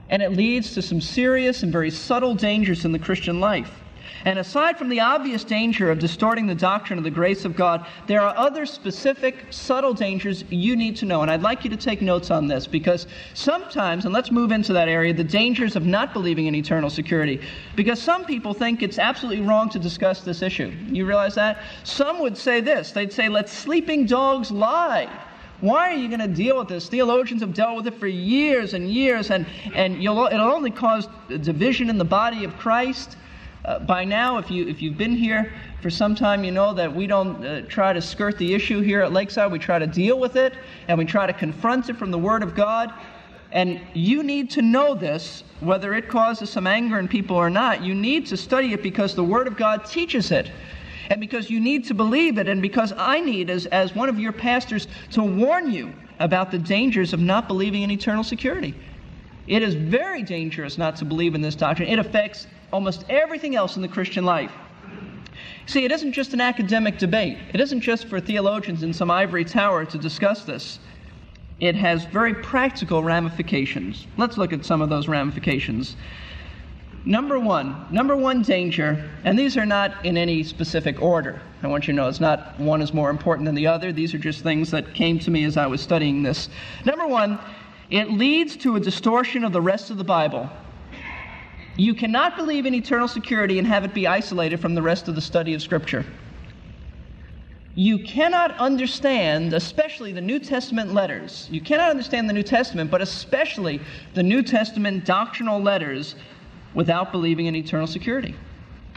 And 0.08 0.22
it 0.22 0.32
leads 0.32 0.74
to 0.74 0.82
some 0.82 1.00
serious 1.00 1.62
and 1.62 1.72
very 1.72 1.90
subtle 1.90 2.34
dangers 2.34 2.84
in 2.84 2.92
the 2.92 2.98
Christian 2.98 3.40
life. 3.40 3.83
And 4.25 4.38
aside 4.38 4.78
from 4.78 4.88
the 4.88 5.00
obvious 5.00 5.44
danger 5.44 5.90
of 5.90 5.99
distorting 5.99 6.46
the 6.46 6.54
doctrine 6.54 6.99
of 6.99 7.04
the 7.04 7.11
grace 7.11 7.44
of 7.44 7.56
God, 7.56 7.87
there 8.06 8.20
are 8.20 8.37
other 8.37 8.66
specific, 8.66 9.37
subtle 9.50 9.94
dangers 9.94 10.44
you 10.50 10.76
need 10.76 10.96
to 10.96 11.06
know. 11.06 11.23
And 11.23 11.30
I'd 11.30 11.42
like 11.42 11.64
you 11.64 11.70
to 11.70 11.76
take 11.76 12.02
notes 12.02 12.30
on 12.30 12.46
this 12.46 12.66
because 12.66 13.06
sometimes, 13.34 14.04
and 14.04 14.14
let's 14.14 14.30
move 14.30 14.52
into 14.52 14.73
that 14.73 14.88
area, 14.88 15.12
the 15.12 15.25
dangers 15.25 15.76
of 15.76 15.87
not 15.87 16.12
believing 16.12 16.46
in 16.46 16.54
eternal 16.54 16.90
security. 16.90 17.40
Because 17.76 18.00
some 18.00 18.25
people 18.25 18.54
think 18.54 18.82
it's 18.82 18.99
absolutely 18.99 19.44
wrong 19.44 19.68
to 19.70 19.78
discuss 19.78 20.23
this 20.23 20.42
issue. 20.42 20.73
You 20.88 21.06
realize 21.06 21.34
that? 21.34 21.62
Some 21.84 22.20
would 22.20 22.37
say 22.37 22.61
this 22.61 22.92
they'd 22.92 23.12
say, 23.12 23.28
let 23.28 23.49
sleeping 23.49 24.06
dogs 24.06 24.50
lie. 24.50 25.08
Why 25.61 25.92
are 25.92 25.96
you 25.96 26.08
going 26.08 26.20
to 26.20 26.28
deal 26.28 26.58
with 26.58 26.68
this? 26.68 26.88
Theologians 26.88 27.40
have 27.40 27.54
dealt 27.54 27.76
with 27.76 27.87
it 27.87 27.94
for 27.94 28.06
years 28.06 28.75
and 28.75 28.90
years, 28.90 29.30
and, 29.30 29.46
and 29.75 29.96
it'll 29.96 30.28
only 30.40 30.70
cause 30.70 31.08
division 31.28 31.88
in 31.88 31.96
the 31.96 32.04
body 32.04 32.44
of 32.44 32.56
Christ. 32.58 33.16
Uh, 33.64 33.78
by 33.78 34.04
now, 34.04 34.37
if, 34.37 34.50
you, 34.50 34.68
if 34.68 34.83
you've 34.83 34.99
been 34.99 35.16
here 35.16 35.50
for 35.80 35.88
some 35.88 36.14
time, 36.14 36.44
you 36.44 36.50
know 36.50 36.75
that 36.75 36.94
we 36.94 37.06
don't 37.06 37.42
uh, 37.44 37.62
try 37.62 37.94
to 37.94 38.02
skirt 38.02 38.37
the 38.37 38.52
issue 38.52 38.80
here 38.80 39.00
at 39.00 39.12
Lakeside. 39.12 39.50
We 39.50 39.59
try 39.59 39.78
to 39.78 39.87
deal 39.87 40.18
with 40.18 40.37
it, 40.37 40.54
and 40.88 40.99
we 40.99 41.06
try 41.06 41.26
to 41.26 41.33
confront 41.33 41.88
it 41.88 41.97
from 41.97 42.11
the 42.11 42.18
Word 42.18 42.42
of 42.42 42.54
God. 42.54 42.92
And 43.52 43.80
you 43.94 44.23
need 44.23 44.50
to 44.50 44.62
know 44.62 44.94
this, 44.94 45.44
whether 45.61 45.94
it 45.94 46.09
causes 46.09 46.50
some 46.50 46.66
anger 46.66 46.99
in 46.99 47.09
people 47.09 47.37
or 47.37 47.49
not. 47.49 47.83
You 47.83 47.94
need 47.94 48.26
to 48.26 48.37
study 48.37 48.75
it 48.75 48.83
because 48.83 49.14
the 49.14 49.25
Word 49.25 49.47
of 49.47 49.56
God 49.56 49.87
teaches 49.87 50.30
it. 50.30 50.50
And 51.09 51.18
because 51.18 51.49
you 51.49 51.59
need 51.61 51.87
to 51.87 51.94
believe 51.94 52.37
it, 52.37 52.49
and 52.49 52.61
because 52.61 52.92
I 52.97 53.21
need, 53.21 53.49
as, 53.49 53.64
as 53.66 53.94
one 53.94 54.11
of 54.11 54.18
your 54.18 54.33
pastors, 54.33 54.88
to 55.12 55.23
warn 55.23 55.71
you 55.71 55.92
about 56.18 56.50
the 56.50 56.59
dangers 56.59 57.14
of 57.14 57.21
not 57.21 57.49
believing 57.49 57.83
in 57.83 57.90
eternal 57.90 58.25
security. 58.25 58.75
It 59.47 59.62
is 59.62 59.75
very 59.75 60.23
dangerous 60.23 60.76
not 60.76 60.97
to 60.97 61.04
believe 61.04 61.35
in 61.35 61.40
this 61.40 61.54
doctrine. 61.54 61.88
It 61.88 61.99
affects 61.99 62.47
almost 62.73 63.04
everything 63.09 63.56
else 63.56 63.76
in 63.76 63.83
the 63.83 63.88
Christian 63.88 64.25
life. 64.25 64.52
See, 65.66 65.85
it 65.85 65.92
isn't 65.92 66.12
just 66.12 66.35
an 66.35 66.40
academic 66.40 66.99
debate, 66.99 67.38
it 67.52 67.61
isn't 67.61 67.80
just 67.80 68.06
for 68.06 68.21
theologians 68.21 68.83
in 68.83 68.92
some 68.92 69.11
ivory 69.11 69.44
tower 69.44 69.85
to 69.87 69.99
discuss 69.99 70.44
this. 70.44 70.78
It 71.61 71.75
has 71.76 72.04
very 72.04 72.35
practical 72.35 73.02
ramifications. 73.02 74.06
Let's 74.16 74.37
look 74.37 74.52
at 74.52 74.64
some 74.64 74.83
of 74.83 74.88
those 74.88 75.09
ramifications. 75.09 75.97
Number 77.06 77.38
one, 77.38 77.87
number 77.90 78.16
one 78.16 78.42
danger, 78.42 79.11
and 79.25 79.38
these 79.38 79.56
are 79.59 79.66
not 79.66 80.04
in 80.06 80.16
any 80.16 80.42
specific 80.42 81.02
order. 81.02 81.40
I 81.62 81.66
want 81.66 81.87
you 81.87 81.92
to 81.92 81.97
know 81.97 82.09
it's 82.09 82.18
not 82.18 82.59
one 82.59 82.80
is 82.80 82.94
more 82.94 83.11
important 83.11 83.44
than 83.44 83.54
the 83.54 83.66
other. 83.66 83.92
These 83.92 84.14
are 84.14 84.18
just 84.18 84.42
things 84.42 84.71
that 84.71 84.94
came 84.94 85.18
to 85.21 85.30
me 85.30 85.44
as 85.44 85.59
I 85.59 85.66
was 85.66 85.83
studying 85.83 86.23
this. 86.23 86.49
Number 86.85 87.06
one, 87.06 87.38
it 87.90 88.11
leads 88.11 88.56
to 88.56 88.76
a 88.76 88.80
distortion 88.80 89.44
of 89.44 89.52
the 89.52 89.61
rest 89.61 89.90
of 89.90 89.99
the 89.99 90.04
Bible. 90.04 90.49
You 91.76 91.95
cannot 91.95 92.37
believe 92.37 92.66
in 92.66 92.75
eternal 92.75 93.09
security 93.09 93.59
and 93.59 93.66
have 93.66 93.85
it 93.85 93.93
be 93.93 94.07
isolated 94.07 94.61
from 94.61 94.75
the 94.75 94.83
rest 94.83 95.09
of 95.09 95.16
the 95.16 95.21
study 95.21 95.54
of 95.54 95.62
Scripture. 95.62 96.04
You 97.75 97.99
cannot 97.99 98.57
understand, 98.59 99.52
especially 99.52 100.12
the 100.12 100.21
New 100.21 100.38
Testament 100.38 100.95
letters. 100.95 101.49
You 101.50 101.61
cannot 101.61 101.90
understand 101.90 102.28
the 102.28 102.33
New 102.33 102.45
Testament, 102.45 102.88
but 102.93 103.02
especially 103.02 103.81
the 104.14 104.23
New 104.23 104.45
Testament 104.45 105.04
doctrinal 105.04 105.61
letters 105.61 106.14
without 106.75 107.11
believing 107.11 107.47
in 107.47 107.57
eternal 107.57 107.88
security. 107.88 108.37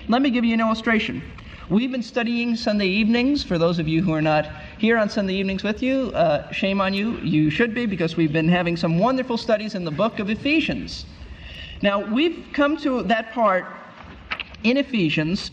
Let 0.08 0.22
me 0.22 0.30
give 0.30 0.46
you 0.46 0.54
an 0.54 0.62
illustration. 0.62 1.24
We've 1.70 1.92
been 1.92 2.04
studying 2.04 2.56
Sunday 2.56 2.88
evenings. 2.88 3.44
For 3.44 3.58
those 3.58 3.80
of 3.80 3.88
you 3.88 4.04
who 4.04 4.14
are 4.14 4.22
not 4.22 4.48
here 4.78 5.00
on 5.00 5.10
Sunday 5.10 5.34
evenings 5.34 5.64
with 5.64 5.82
you, 5.82 6.12
uh, 6.14 6.52
shame 6.52 6.80
on 6.80 6.94
you. 6.94 7.18
You 7.18 7.50
should 7.50 7.74
be 7.74 7.88
because 7.88 8.16
we've 8.16 8.32
been 8.32 8.48
having 8.48 8.78
some 8.78 9.00
wonderful 9.00 9.38
studies 9.38 9.74
in 9.74 9.84
the 9.84 9.92
book 9.92 10.20
of 10.20 10.30
Ephesians. 10.30 11.08
Now, 11.82 12.00
we've 12.00 12.48
come 12.54 12.78
to 12.78 13.04
that 13.04 13.32
part 13.34 13.66
in 14.64 14.78
Ephesians 14.78 15.52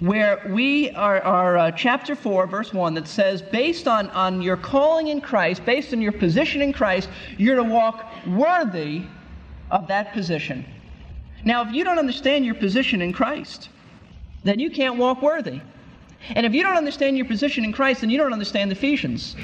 where 0.00 0.42
we 0.48 0.90
are, 0.90 1.20
are 1.22 1.56
uh, 1.56 1.70
chapter 1.70 2.16
4, 2.16 2.46
verse 2.46 2.72
1, 2.72 2.94
that 2.94 3.06
says, 3.06 3.42
based 3.42 3.86
on, 3.86 4.10
on 4.10 4.42
your 4.42 4.56
calling 4.56 5.08
in 5.08 5.20
Christ, 5.20 5.64
based 5.64 5.92
on 5.92 6.00
your 6.00 6.12
position 6.12 6.62
in 6.62 6.72
Christ, 6.72 7.08
you're 7.38 7.56
to 7.56 7.62
walk 7.62 8.04
worthy 8.26 9.02
of 9.70 9.86
that 9.88 10.12
position. 10.12 10.64
Now, 11.44 11.62
if 11.66 11.72
you 11.72 11.84
don't 11.84 11.98
understand 11.98 12.44
your 12.44 12.54
position 12.54 13.02
in 13.02 13.12
Christ, 13.12 13.68
then 14.42 14.58
you 14.58 14.70
can't 14.70 14.96
walk 14.96 15.22
worthy. 15.22 15.60
And 16.30 16.46
if 16.46 16.54
you 16.54 16.62
don't 16.62 16.76
understand 16.76 17.16
your 17.16 17.26
position 17.26 17.64
in 17.64 17.72
Christ, 17.72 18.00
then 18.00 18.10
you 18.10 18.18
don't 18.18 18.32
understand 18.32 18.72
Ephesians. 18.72 19.36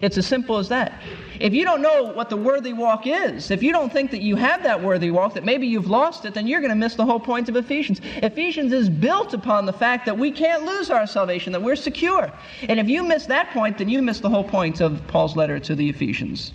It's 0.00 0.16
as 0.16 0.26
simple 0.26 0.56
as 0.56 0.68
that. 0.68 1.00
If 1.40 1.54
you 1.54 1.64
don't 1.64 1.82
know 1.82 2.04
what 2.04 2.30
the 2.30 2.36
worthy 2.36 2.72
walk 2.72 3.06
is, 3.06 3.50
if 3.50 3.62
you 3.62 3.72
don't 3.72 3.92
think 3.92 4.10
that 4.10 4.22
you 4.22 4.36
have 4.36 4.62
that 4.62 4.82
worthy 4.82 5.10
walk, 5.10 5.34
that 5.34 5.44
maybe 5.44 5.66
you've 5.66 5.88
lost 5.88 6.24
it, 6.24 6.34
then 6.34 6.46
you're 6.46 6.60
going 6.60 6.70
to 6.70 6.76
miss 6.76 6.94
the 6.94 7.04
whole 7.04 7.20
point 7.20 7.48
of 7.48 7.56
Ephesians. 7.56 8.00
Ephesians 8.16 8.72
is 8.72 8.88
built 8.88 9.34
upon 9.34 9.66
the 9.66 9.72
fact 9.72 10.06
that 10.06 10.16
we 10.16 10.30
can't 10.30 10.64
lose 10.64 10.90
our 10.90 11.06
salvation, 11.06 11.52
that 11.52 11.62
we're 11.62 11.76
secure. 11.76 12.32
And 12.68 12.78
if 12.78 12.88
you 12.88 13.02
miss 13.02 13.26
that 13.26 13.50
point, 13.50 13.78
then 13.78 13.88
you 13.88 14.02
miss 14.02 14.20
the 14.20 14.30
whole 14.30 14.44
point 14.44 14.80
of 14.80 15.06
Paul's 15.06 15.36
letter 15.36 15.58
to 15.60 15.74
the 15.74 15.88
Ephesians. 15.88 16.52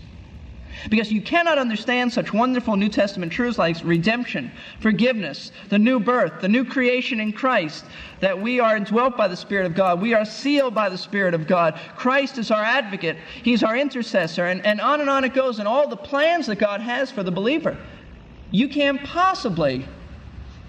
Because 0.90 1.12
you 1.12 1.22
cannot 1.22 1.58
understand 1.58 2.12
such 2.12 2.34
wonderful 2.34 2.76
New 2.76 2.90
Testament 2.90 3.32
truths 3.32 3.58
like 3.58 3.78
redemption, 3.84 4.52
forgiveness, 4.80 5.52
the 5.70 5.80
new 5.80 6.00
birth, 6.00 6.42
the 6.42 6.48
new 6.48 6.66
creation 6.66 7.20
in 7.20 7.32
Christ, 7.32 7.86
that 8.20 8.40
we 8.40 8.60
are 8.60 8.78
indwelt 8.78 9.18
by 9.18 9.28
the 9.28 9.38
Spirit 9.38 9.66
of 9.66 9.76
God, 9.76 10.02
we 10.02 10.14
are 10.14 10.26
sealed 10.26 10.76
by 10.76 10.90
the 10.90 10.98
Spirit 10.98 11.34
of 11.34 11.48
God. 11.48 11.80
Christ 11.96 12.38
is 12.38 12.52
our 12.52 12.64
advocate, 12.64 13.18
He's 13.44 13.64
our 13.64 13.78
intercessor, 13.78 14.46
and, 14.46 14.66
and 14.66 14.80
on 14.82 15.02
and 15.02 15.10
on 15.10 15.24
it 15.24 15.34
goes, 15.34 15.60
and 15.60 15.68
all 15.68 15.88
the 15.88 15.98
plans 15.98 16.48
that 16.48 16.58
God 16.58 16.82
has 16.82 17.12
for 17.12 17.24
the 17.24 17.32
believer. 17.32 17.78
You 18.52 18.70
can't 18.70 19.04
possibly 19.04 19.86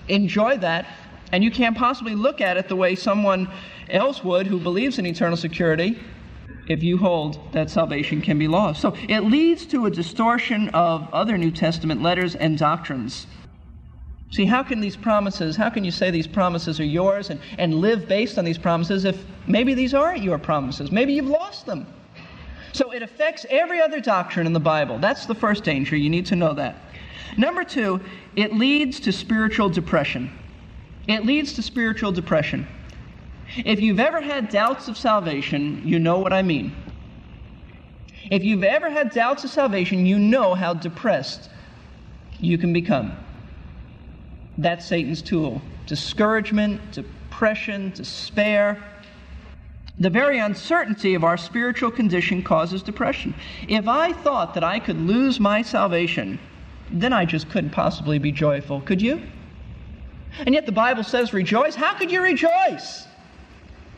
enjoy 0.09 0.59
that, 0.59 0.87
and 1.33 1.43
you 1.43 1.51
can't 1.51 1.77
possibly 1.77 2.15
look 2.15 2.41
at 2.41 2.57
it 2.57 2.69
the 2.69 2.77
way 2.77 2.95
someone 2.95 3.51
else 3.91 4.23
would 4.25 4.47
who 4.47 4.59
believes 4.59 4.99
in 4.99 5.07
eternal 5.07 5.37
security 5.37 5.99
if 6.69 6.83
you 6.83 6.99
hold 6.99 7.53
that 7.53 7.71
salvation 7.71 8.21
can 8.21 8.39
be 8.39 8.49
lost. 8.49 8.81
So 8.81 8.95
it 9.09 9.21
leads 9.21 9.67
to 9.67 9.87
a 9.87 9.91
distortion 9.91 10.69
of 10.71 11.09
other 11.13 11.39
New 11.39 11.51
Testament 11.51 12.03
letters 12.03 12.35
and 12.35 12.59
doctrines. 12.59 13.27
See, 14.31 14.45
how 14.45 14.63
can 14.63 14.81
these 14.81 14.97
promises, 14.97 15.57
how 15.57 15.71
can 15.71 15.85
you 15.85 15.91
say 15.91 16.11
these 16.11 16.27
promises 16.27 16.81
are 16.81 16.85
yours 16.85 17.31
and, 17.31 17.41
and 17.59 17.75
live 17.75 18.09
based 18.09 18.39
on 18.39 18.45
these 18.45 18.59
promises 18.59 19.05
if 19.05 19.25
maybe 19.47 19.73
these 19.73 19.95
aren't 19.95 20.23
your 20.23 20.39
promises? 20.39 20.91
Maybe 20.91 21.13
you've 21.13 21.29
lost 21.29 21.65
them. 21.67 21.87
So 22.73 22.93
it 22.93 23.03
affects 23.03 23.47
every 23.49 23.81
other 23.81 24.01
doctrine 24.01 24.47
in 24.47 24.53
the 24.53 24.61
Bible. 24.61 24.99
That's 24.99 25.27
the 25.27 25.35
first 25.35 25.65
danger. 25.65 25.97
You 25.97 26.11
need 26.11 26.27
to 26.27 26.37
know 26.37 26.53
that. 26.55 26.77
Number 27.39 27.65
two, 27.65 28.01
it 28.35 28.53
leads 28.53 29.01
to 29.01 29.13
spiritual 29.13 29.69
depression. 29.69 30.31
It 31.07 31.25
leads 31.25 31.53
to 31.55 31.63
spiritual 31.63 32.13
depression. 32.13 32.67
If 33.65 33.81
you've 33.81 34.01
ever 34.01 34.21
had 34.21 34.49
doubts 34.49 34.89
of 34.89 34.97
salvation, 34.97 35.83
you 35.85 35.99
know 35.99 36.19
what 36.19 36.33
I 36.33 36.43
mean. 36.43 36.75
If 38.31 38.43
you've 38.43 38.65
ever 38.65 38.91
had 38.91 39.11
doubts 39.11 39.45
of 39.45 39.51
salvation, 39.51 40.05
you 40.05 40.19
know 40.19 40.55
how 40.55 40.75
depressed 40.75 41.49
you 42.41 42.59
can 42.59 42.73
become. 42.73 43.13
That's 44.59 44.87
Satan's 44.87 45.23
tool 45.23 45.61
discouragement, 45.87 46.81
depression, 46.91 47.93
despair. 47.95 48.83
The 50.01 50.11
very 50.11 50.39
uncertainty 50.41 51.15
of 51.15 51.23
our 51.23 51.37
spiritual 51.37 51.93
condition 51.93 52.43
causes 52.43 52.83
depression. 52.83 53.35
If 53.69 53.87
I 53.87 54.13
thought 54.13 54.55
that 54.55 54.65
I 54.65 54.81
could 54.81 55.01
lose 55.01 55.39
my 55.39 55.63
salvation, 55.63 56.41
then 56.91 57.13
I 57.13 57.25
just 57.25 57.49
couldn't 57.49 57.71
possibly 57.71 58.19
be 58.19 58.33
joyful. 58.33 58.81
Could 58.81 59.01
you? 59.01 59.23
And 60.41 60.55
yet 60.55 60.67
the 60.67 60.73
Bible 60.73 61.05
says 61.05 61.33
rejoice. 61.33 61.77
How 61.77 61.95
could 61.95 62.11
you 62.11 62.21
rejoice? 62.21 63.07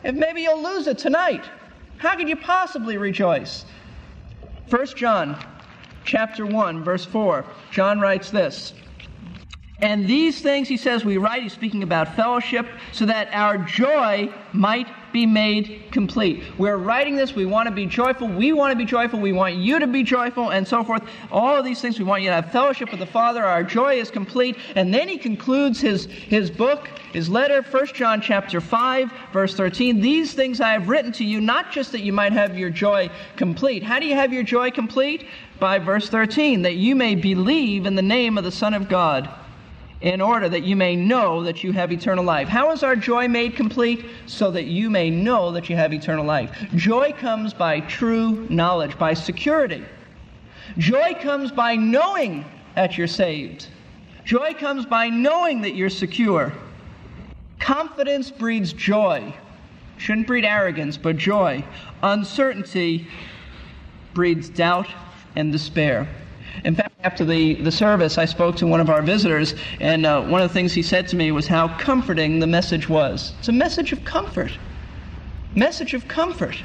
If 0.03 0.15
maybe 0.15 0.41
you'll 0.41 0.63
lose 0.63 0.87
it 0.87 0.97
tonight, 0.97 1.43
how 1.97 2.15
could 2.15 2.29
you 2.29 2.37
possibly 2.37 2.97
rejoice? 2.97 3.65
1 4.69 4.87
John 4.95 5.37
chapter 6.05 6.45
1, 6.45 6.83
verse 6.83 7.05
4, 7.05 7.45
John 7.71 7.99
writes 7.99 8.31
this. 8.31 8.73
And 9.81 10.07
these 10.07 10.41
things, 10.41 10.67
he 10.67 10.77
says, 10.77 11.05
we 11.05 11.17
write, 11.17 11.43
he's 11.43 11.53
speaking 11.53 11.83
about 11.83 12.15
fellowship, 12.15 12.67
so 12.91 13.05
that 13.05 13.29
our 13.31 13.57
joy 13.57 14.33
might 14.51 14.87
be 15.11 15.25
made 15.25 15.83
complete. 15.91 16.43
We're 16.57 16.77
writing 16.77 17.15
this, 17.15 17.35
we 17.35 17.45
want 17.45 17.67
to 17.67 17.73
be 17.73 17.85
joyful, 17.85 18.27
we 18.27 18.53
want 18.53 18.71
to 18.71 18.77
be 18.77 18.85
joyful, 18.85 19.19
we 19.19 19.31
want 19.31 19.55
you 19.55 19.79
to 19.79 19.87
be 19.87 20.03
joyful, 20.03 20.51
and 20.51 20.67
so 20.67 20.83
forth. 20.83 21.03
All 21.31 21.57
of 21.57 21.65
these 21.65 21.81
things, 21.81 21.99
we 21.99 22.05
want 22.05 22.23
you 22.23 22.29
to 22.29 22.35
have 22.35 22.51
fellowship 22.51 22.91
with 22.91 22.99
the 22.99 23.05
Father, 23.05 23.43
our 23.43 23.63
joy 23.63 23.95
is 23.95 24.11
complete. 24.11 24.57
And 24.75 24.93
then 24.93 25.07
he 25.07 25.17
concludes 25.17 25.79
his, 25.79 26.05
his 26.05 26.49
book, 26.49 26.87
his 27.13 27.29
letter, 27.29 27.61
1 27.61 27.87
John 27.87 28.21
chapter 28.21 28.61
5, 28.61 29.11
verse 29.33 29.55
13. 29.55 30.01
These 30.01 30.33
things 30.33 30.61
I 30.61 30.71
have 30.71 30.89
written 30.89 31.11
to 31.13 31.23
you, 31.23 31.41
not 31.41 31.71
just 31.71 31.91
that 31.91 32.01
you 32.01 32.13
might 32.13 32.33
have 32.33 32.57
your 32.57 32.69
joy 32.69 33.09
complete. 33.35 33.83
How 33.83 33.99
do 33.99 34.05
you 34.05 34.15
have 34.15 34.33
your 34.33 34.43
joy 34.43 34.71
complete? 34.71 35.25
By 35.59 35.79
verse 35.79 36.09
13, 36.09 36.61
that 36.61 36.75
you 36.75 36.95
may 36.95 37.15
believe 37.15 37.85
in 37.85 37.95
the 37.95 38.01
name 38.01 38.37
of 38.37 38.43
the 38.43 38.51
Son 38.51 38.73
of 38.73 38.87
God 38.87 39.29
in 40.01 40.21
order 40.21 40.47
that 40.47 40.63
you 40.63 40.75
may 40.75 40.95
know 40.95 41.43
that 41.43 41.63
you 41.63 41.73
have 41.73 41.91
eternal 41.91 42.23
life. 42.23 42.47
How 42.47 42.71
is 42.71 42.83
our 42.83 42.95
joy 42.95 43.27
made 43.27 43.55
complete? 43.55 44.05
So 44.27 44.49
that 44.51 44.65
you 44.65 44.89
may 44.89 45.09
know 45.09 45.51
that 45.51 45.69
you 45.69 45.75
have 45.75 45.93
eternal 45.93 46.25
life. 46.25 46.51
Joy 46.75 47.13
comes 47.13 47.53
by 47.53 47.81
true 47.81 48.47
knowledge, 48.49 48.97
by 48.97 49.13
security. 49.13 49.83
Joy 50.77 51.15
comes 51.19 51.51
by 51.51 51.75
knowing 51.75 52.45
that 52.75 52.97
you're 52.97 53.07
saved. 53.07 53.67
Joy 54.23 54.53
comes 54.53 54.85
by 54.85 55.09
knowing 55.09 55.61
that 55.61 55.75
you're 55.75 55.89
secure. 55.89 56.53
Confidence 57.59 58.31
breeds 58.31 58.71
joy. 58.71 59.33
Shouldn't 59.97 60.27
breed 60.27 60.45
arrogance, 60.45 60.95
but 60.95 61.17
joy. 61.17 61.65
Uncertainty 62.01 63.07
breeds 64.13 64.47
doubt 64.47 64.87
and 65.35 65.51
despair. 65.51 66.07
In 66.63 66.75
fact, 66.75 66.88
after 67.01 67.23
the, 67.23 67.55
the 67.55 67.71
service, 67.71 68.17
I 68.17 68.25
spoke 68.25 68.57
to 68.57 68.67
one 68.67 68.81
of 68.81 68.89
our 68.89 69.01
visitors, 69.01 69.55
and 69.79 70.05
uh, 70.05 70.21
one 70.23 70.41
of 70.41 70.49
the 70.49 70.53
things 70.53 70.73
he 70.73 70.83
said 70.83 71.07
to 71.09 71.15
me 71.15 71.31
was 71.31 71.47
how 71.47 71.69
comforting 71.77 72.39
the 72.39 72.47
message 72.47 72.89
was. 72.89 73.33
It's 73.39 73.47
a 73.47 73.53
message 73.53 73.93
of 73.93 74.03
comfort. 74.03 74.51
Message 75.55 75.93
of 75.93 76.09
comfort. 76.09 76.61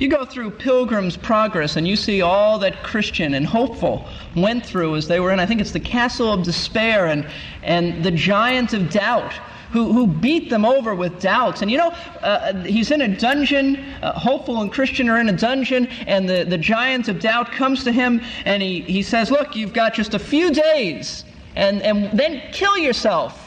You 0.00 0.08
go 0.08 0.24
through 0.24 0.50
Pilgrim's 0.50 1.16
Progress 1.16 1.76
and 1.76 1.86
you 1.86 1.94
see 1.94 2.22
all 2.22 2.58
that 2.58 2.82
Christian 2.82 3.34
and 3.34 3.46
hopeful 3.46 4.04
went 4.34 4.66
through 4.66 4.96
as 4.96 5.06
they 5.06 5.20
were 5.20 5.30
in, 5.30 5.38
I 5.38 5.46
think 5.46 5.60
it's 5.60 5.72
the 5.72 5.80
castle 5.80 6.32
of 6.32 6.42
despair 6.42 7.06
and, 7.06 7.24
and 7.62 8.04
the 8.04 8.10
giant 8.10 8.74
of 8.74 8.90
doubt 8.90 9.32
who, 9.70 9.92
who 9.92 10.06
beat 10.06 10.50
them 10.50 10.64
over 10.64 10.94
with 10.94 11.20
doubts. 11.20 11.62
And 11.62 11.70
you 11.70 11.78
know, 11.78 11.90
uh, 12.22 12.54
he's 12.64 12.90
in 12.90 13.02
a 13.02 13.08
dungeon, 13.08 13.76
uh, 14.02 14.12
hopeful 14.12 14.60
and 14.62 14.72
Christian 14.72 15.08
are 15.08 15.18
in 15.18 15.28
a 15.28 15.36
dungeon, 15.36 15.86
and 16.06 16.28
the, 16.28 16.44
the 16.44 16.58
giant 16.58 17.08
of 17.08 17.20
doubt 17.20 17.52
comes 17.52 17.84
to 17.84 17.92
him 17.92 18.20
and 18.44 18.62
he, 18.62 18.80
he 18.82 19.02
says, 19.02 19.30
Look, 19.30 19.54
you've 19.56 19.72
got 19.72 19.94
just 19.94 20.14
a 20.14 20.18
few 20.18 20.50
days, 20.50 21.24
and, 21.56 21.82
and 21.82 22.18
then 22.18 22.42
kill 22.52 22.78
yourself. 22.78 23.44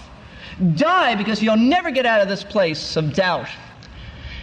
Die 0.76 1.16
because 1.16 1.42
you'll 1.42 1.58
never 1.58 1.90
get 1.90 2.06
out 2.06 2.22
of 2.22 2.28
this 2.28 2.44
place 2.44 2.96
of 2.96 3.14
doubt. 3.14 3.48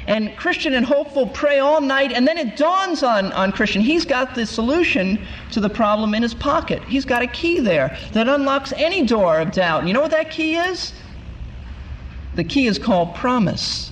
And 0.09 0.35
Christian 0.39 0.73
and 0.73 0.87
hopeful 0.87 1.27
pray 1.27 1.59
all 1.59 1.83
night, 1.83 2.13
and 2.13 2.27
then 2.27 2.39
it 2.39 2.57
dawns 2.57 3.03
on, 3.03 3.31
on 3.33 3.53
Christian. 3.53 3.83
He's 3.83 4.07
got 4.07 4.35
the 4.35 4.47
solution 4.47 5.21
to 5.53 5.61
the 5.61 5.69
problem 5.69 6.15
in 6.15 6.23
his 6.23 6.33
pocket. 6.33 6.83
He's 6.85 7.05
got 7.05 7.21
a 7.21 7.27
key 7.27 7.61
there 7.61 7.97
that 8.15 8.27
unlocks 8.27 8.73
any 8.79 9.05
door 9.05 9.39
of 9.39 9.53
doubt. 9.53 9.87
You 9.87 9.93
know 9.93 10.01
what 10.01 10.11
that 10.13 10.31
key 10.31 10.57
is? 10.57 10.95
The 12.39 12.45
key 12.45 12.69
is 12.69 12.79
called 12.79 13.17
promise. 13.17 13.91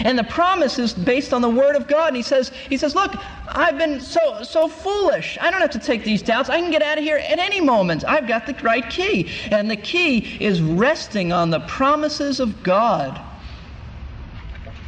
And 0.00 0.18
the 0.18 0.24
promise 0.24 0.80
is 0.80 0.92
based 0.92 1.32
on 1.32 1.40
the 1.40 1.48
word 1.48 1.76
of 1.76 1.86
God. 1.86 2.08
And 2.08 2.16
he 2.16 2.22
says, 2.22 2.50
he 2.68 2.76
says, 2.76 2.96
look, 2.96 3.14
I've 3.46 3.78
been 3.78 4.00
so 4.00 4.42
so 4.42 4.66
foolish. 4.66 5.38
I 5.40 5.52
don't 5.52 5.60
have 5.60 5.70
to 5.70 5.78
take 5.78 6.02
these 6.02 6.20
doubts. 6.20 6.50
I 6.50 6.60
can 6.60 6.72
get 6.72 6.82
out 6.82 6.98
of 6.98 7.04
here 7.04 7.18
at 7.18 7.38
any 7.38 7.60
moment. 7.60 8.04
I've 8.04 8.26
got 8.26 8.44
the 8.44 8.54
right 8.54 8.90
key. 8.90 9.30
And 9.52 9.70
the 9.70 9.76
key 9.76 10.36
is 10.40 10.60
resting 10.60 11.32
on 11.32 11.50
the 11.50 11.60
promises 11.60 12.40
of 12.40 12.60
God. 12.64 13.20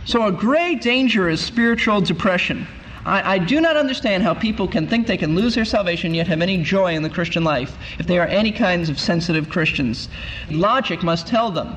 So 0.05 0.27
a 0.27 0.33
great 0.33 0.81
danger 0.81 1.29
is 1.29 1.41
spiritual 1.41 2.01
depression. 2.01 2.67
I, 3.07 3.35
I, 3.35 3.39
do 3.39 3.61
not 3.61 3.77
understand 3.77 4.25
how 4.25 4.35
people 4.35 4.67
can 4.67 4.89
think 4.89 5.07
they 5.07 5.17
can 5.17 5.37
lose 5.37 5.55
their 5.55 5.65
salvation 5.65 6.15
yet 6.15 6.27
have 6.27 6.43
any 6.43 6.61
joy 6.61 6.95
in 6.95 7.05
the 7.05 7.11
Christian 7.11 7.45
life 7.45 7.77
if 8.01 8.09
they 8.09 8.19
are 8.19 8.27
any 8.27 8.51
kinds 8.51 8.89
of 8.89 8.99
sensitive 8.99 9.49
Christians. 9.49 10.09
Logic 10.51 11.01
must 11.05 11.29
tell 11.29 11.53
them 11.53 11.77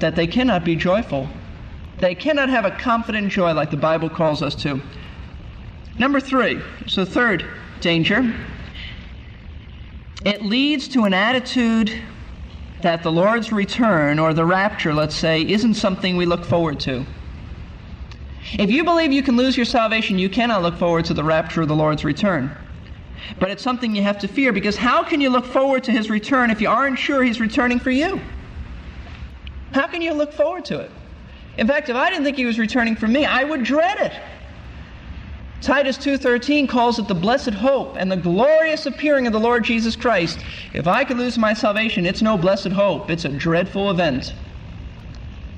that 0.00 0.16
they 0.16 0.26
cannot 0.26 0.64
be 0.64 0.76
joyful. 0.76 1.28
They 1.98 2.14
cannot 2.14 2.48
have 2.48 2.64
a 2.64 2.70
confident 2.70 3.30
joy 3.30 3.52
like 3.52 3.70
the 3.70 3.76
Bible 3.76 4.08
calls 4.08 4.42
us 4.42 4.54
to. 4.56 4.80
Number 5.98 6.20
three, 6.20 6.60
so 6.86 7.04
third 7.04 7.44
danger, 7.80 8.34
it 10.24 10.42
leads 10.42 10.88
to 10.88 11.04
an 11.04 11.14
attitude 11.14 11.92
that 12.82 13.02
the 13.02 13.12
Lord's 13.12 13.52
return, 13.52 14.18
or 14.18 14.32
the 14.32 14.44
rapture, 14.44 14.94
let's 14.94 15.14
say, 15.14 15.42
isn't 15.42 15.74
something 15.74 16.16
we 16.16 16.24
look 16.24 16.44
forward 16.44 16.80
to. 16.80 17.04
If 18.58 18.70
you 18.70 18.84
believe 18.84 19.12
you 19.12 19.22
can 19.22 19.36
lose 19.36 19.56
your 19.56 19.66
salvation, 19.66 20.18
you 20.18 20.30
cannot 20.30 20.62
look 20.62 20.76
forward 20.76 21.04
to 21.06 21.14
the 21.14 21.22
rapture 21.22 21.62
of 21.62 21.68
the 21.68 21.76
Lord's 21.76 22.04
return. 22.04 22.56
But 23.38 23.50
it's 23.50 23.62
something 23.62 23.94
you 23.94 24.02
have 24.02 24.18
to 24.20 24.28
fear 24.28 24.52
because 24.52 24.76
how 24.76 25.04
can 25.04 25.20
you 25.20 25.28
look 25.28 25.44
forward 25.44 25.84
to 25.84 25.92
his 25.92 26.08
return 26.08 26.50
if 26.50 26.60
you 26.60 26.68
aren't 26.68 26.98
sure 26.98 27.22
he's 27.22 27.40
returning 27.40 27.78
for 27.78 27.90
you? 27.90 28.20
How 29.72 29.86
can 29.86 30.02
you 30.02 30.12
look 30.12 30.32
forward 30.32 30.64
to 30.66 30.80
it? 30.80 30.90
In 31.56 31.66
fact, 31.66 31.88
if 31.88 31.96
I 31.96 32.10
didn't 32.10 32.24
think 32.24 32.36
he 32.36 32.46
was 32.46 32.58
returning 32.58 32.96
for 32.96 33.06
me, 33.06 33.24
I 33.24 33.44
would 33.44 33.62
dread 33.62 33.98
it. 33.98 34.12
Titus 35.60 35.98
2:13 35.98 36.66
calls 36.66 36.98
it 36.98 37.06
the 37.06 37.14
blessed 37.14 37.52
hope 37.52 37.96
and 37.98 38.10
the 38.10 38.16
glorious 38.16 38.86
appearing 38.86 39.26
of 39.26 39.32
the 39.32 39.40
Lord 39.40 39.62
Jesus 39.62 39.94
Christ. 39.94 40.38
If 40.72 40.86
I 40.88 41.04
could 41.04 41.18
lose 41.18 41.36
my 41.36 41.52
salvation, 41.52 42.06
it's 42.06 42.22
no 42.22 42.38
blessed 42.38 42.72
hope, 42.72 43.10
it's 43.10 43.26
a 43.26 43.28
dreadful 43.28 43.90
event. 43.90 44.32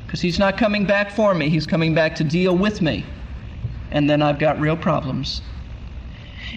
Cuz 0.09 0.21
he's 0.21 0.41
not 0.41 0.59
coming 0.59 0.87
back 0.87 1.13
for 1.13 1.35
me, 1.35 1.49
he's 1.49 1.67
coming 1.67 1.95
back 1.95 2.17
to 2.17 2.25
deal 2.25 2.57
with 2.57 2.83
me. 2.83 3.05
And 3.93 4.11
then 4.11 4.23
I've 4.23 4.41
got 4.41 4.59
real 4.59 4.77
problems. 4.77 5.41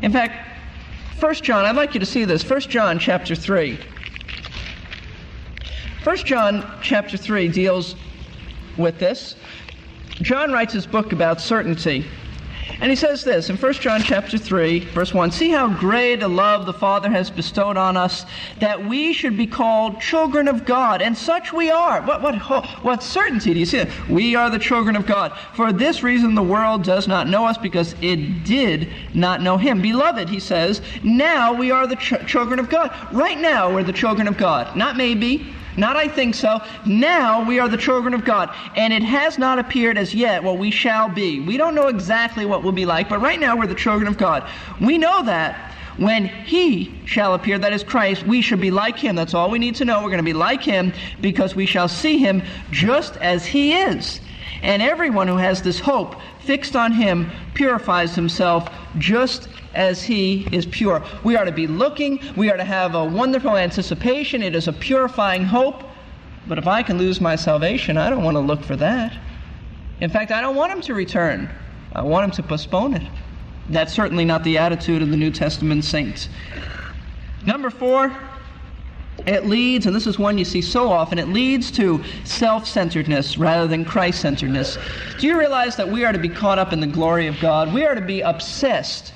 In 0.02 0.12
fact, 0.12 0.34
1 1.20 1.36
John, 1.44 1.66
I'd 1.66 1.76
like 1.76 1.94
you 1.94 2.00
to 2.00 2.06
see 2.06 2.26
this. 2.26 2.44
1 2.44 2.62
John 2.62 2.98
chapter 2.98 3.36
3. 3.36 3.78
1 6.06 6.18
John 6.18 6.64
chapter 6.84 7.18
3 7.18 7.48
deals 7.48 7.96
with 8.78 9.00
this. 9.00 9.36
John 10.22 10.52
writes 10.52 10.72
his 10.72 10.86
book 10.86 11.14
about 11.14 11.42
certainty. 11.42 12.06
And 12.80 12.92
he 12.92 12.96
says 12.96 13.24
this 13.24 13.50
in 13.50 13.58
1 13.58 13.74
John 13.74 14.04
chapter 14.04 14.38
3, 14.38 14.82
verse 14.82 15.16
1 15.16 15.32
See 15.32 15.50
how 15.50 15.68
great 15.68 16.22
a 16.22 16.28
love 16.28 16.68
the 16.68 16.74
Father 16.74 17.10
has 17.10 17.32
bestowed 17.32 17.76
on 17.76 17.98
us 17.98 18.28
that 18.60 18.86
we 18.86 19.14
should 19.14 19.36
be 19.36 19.48
called 19.48 20.00
children 20.00 20.48
of 20.48 20.64
God. 20.64 21.02
And 21.02 21.18
such 21.18 21.52
we 21.52 21.72
are. 21.72 22.04
What, 22.04 22.22
what, 22.22 22.36
what 22.84 23.02
certainty 23.02 23.56
do 23.56 23.60
you 23.60 23.66
see? 23.66 23.86
We 24.08 24.36
are 24.36 24.52
the 24.52 24.60
children 24.60 24.96
of 24.96 25.08
God. 25.08 25.36
For 25.56 25.74
this 25.74 26.04
reason, 26.04 26.36
the 26.36 26.44
world 26.44 26.84
does 26.84 27.08
not 27.08 27.28
know 27.28 27.48
us 27.48 27.58
because 27.58 27.96
it 28.04 28.44
did 28.44 28.94
not 29.16 29.42
know 29.42 29.58
Him. 29.58 29.82
Beloved, 29.82 30.30
he 30.30 30.40
says, 30.40 30.84
now 31.04 31.52
we 31.52 31.72
are 31.72 31.88
the 31.88 31.96
ch- 31.96 32.28
children 32.28 32.60
of 32.60 32.70
God. 32.70 32.94
Right 33.12 33.40
now, 33.40 33.74
we're 33.74 33.82
the 33.82 33.92
children 33.92 34.28
of 34.28 34.38
God. 34.38 34.76
Not 34.76 34.98
maybe, 34.98 35.56
not 35.78 35.96
I 35.96 36.08
think 36.08 36.36
so. 36.36 36.62
Now 36.86 37.46
we 37.46 37.60
are 37.60 37.68
the 37.68 37.78
children 37.78 38.14
of 38.14 38.24
God. 38.24 38.54
And 38.76 38.94
it 38.94 39.04
has 39.04 39.38
not 39.38 39.60
appeared 39.60 39.98
as 39.98 40.14
yet 40.14 40.44
what 40.44 40.58
we 40.58 40.72
shall 40.72 41.10
be. 41.10 41.40
We 41.40 41.58
don't 41.58 41.76
know 41.76 41.88
exactly 41.88 42.46
what 42.46 42.64
we'll 42.64 42.72
be 42.72 42.86
like, 42.86 43.10
but 43.10 43.22
right 43.22 43.40
now 43.40 43.58
we're 43.58 43.68
the 43.68 43.76
children 43.76 44.08
of 44.08 44.18
God. 44.18 44.50
We 44.80 44.98
know 44.98 45.24
that 45.26 45.74
when 45.98 46.26
he 46.26 46.94
shall 47.06 47.34
appear, 47.34 47.58
that 47.60 47.72
is 47.72 47.84
Christ, 47.84 48.26
we 48.26 48.42
should 48.42 48.60
be 48.60 48.72
like 48.72 48.98
him. 48.98 49.16
That's 49.16 49.34
all 49.34 49.50
we 49.50 49.60
need 49.60 49.76
to 49.76 49.86
know. 49.86 50.02
We're 50.02 50.10
going 50.10 50.18
to 50.18 50.24
be 50.24 50.34
like 50.34 50.62
him 50.62 50.94
because 51.22 51.56
we 51.56 51.66
shall 51.66 51.88
see 51.88 52.18
him 52.18 52.44
just 52.72 53.16
as 53.18 53.46
he 53.46 53.74
is. 53.74 54.20
And 54.62 54.82
everyone 54.82 55.28
who 55.28 55.38
has 55.38 55.62
this 55.62 55.80
hope 55.80 56.16
fixed 56.40 56.76
on 56.76 56.92
him 56.92 57.32
purifies 57.54 58.16
himself 58.16 58.70
just 58.98 59.48
as 59.76 60.02
he 60.02 60.48
is 60.52 60.66
pure. 60.66 61.04
We 61.24 61.36
are 61.36 61.46
to 61.46 61.52
be 61.52 61.68
looking, 61.68 62.20
we 62.36 62.50
are 62.50 62.58
to 62.58 62.64
have 62.64 62.96
a 62.96 63.04
wonderful 63.04 63.56
anticipation. 63.56 64.42
It 64.42 64.56
is 64.56 64.68
a 64.68 64.74
purifying 64.74 65.44
hope. 65.44 65.84
But 66.48 66.58
if 66.58 66.68
I 66.68 66.84
can 66.84 66.98
lose 66.98 67.20
my 67.20 67.36
salvation, 67.36 67.98
I 67.98 68.10
don't 68.10 68.24
want 68.24 68.36
to 68.36 68.42
look 68.42 68.64
for 68.64 68.76
that. 68.76 69.18
In 70.00 70.10
fact, 70.10 70.32
I 70.32 70.42
don't 70.42 70.56
want 70.56 70.72
him 70.72 70.82
to 70.82 70.94
return. 70.94 71.50
I 71.94 72.02
want 72.02 72.26
him 72.26 72.32
to 72.32 72.44
postpone 72.44 72.94
it. 72.94 73.08
That's 73.70 73.94
certainly 73.94 74.26
not 74.26 74.44
the 74.44 74.58
attitude 74.58 75.02
of 75.02 75.10
the 75.10 75.18
New 75.18 75.32
Testament 75.32 75.84
saints. 75.86 76.30
Number 77.46 77.70
four, 77.70 78.16
it 79.26 79.46
leads, 79.46 79.86
and 79.88 79.96
this 79.96 80.06
is 80.06 80.20
one 80.20 80.38
you 80.38 80.46
see 80.46 80.62
so 80.62 80.92
often, 80.92 81.18
it 81.18 81.30
leads 81.30 81.72
to 81.72 82.04
self 82.26 82.68
centeredness 82.68 83.38
rather 83.38 83.66
than 83.66 83.86
Christ 83.86 84.22
centeredness. 84.22 84.78
Do 85.20 85.26
you 85.26 85.40
realize 85.40 85.76
that 85.78 85.90
we 85.90 86.06
are 86.06 86.12
to 86.12 86.20
be 86.20 86.30
caught 86.30 86.60
up 86.60 86.74
in 86.74 86.80
the 86.80 86.88
glory 86.88 87.26
of 87.26 87.40
God? 87.40 87.74
We 87.74 87.86
are 87.86 87.96
to 87.96 88.02
be 88.02 88.22
obsessed 88.22 89.14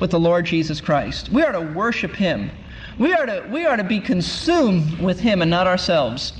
with 0.00 0.10
the 0.10 0.20
Lord 0.20 0.44
Jesus 0.44 0.80
Christ. 0.80 1.30
We 1.30 1.42
are 1.42 1.52
to 1.52 1.60
worship 1.60 2.12
Him. 2.12 2.50
We 2.98 3.12
are 3.12 3.26
to, 3.26 3.46
we 3.50 3.66
are 3.66 3.76
to 3.76 3.84
be 3.84 4.00
consumed 4.00 4.98
with 4.98 5.20
Him 5.20 5.42
and 5.42 5.50
not 5.50 5.66
ourselves. 5.66 6.32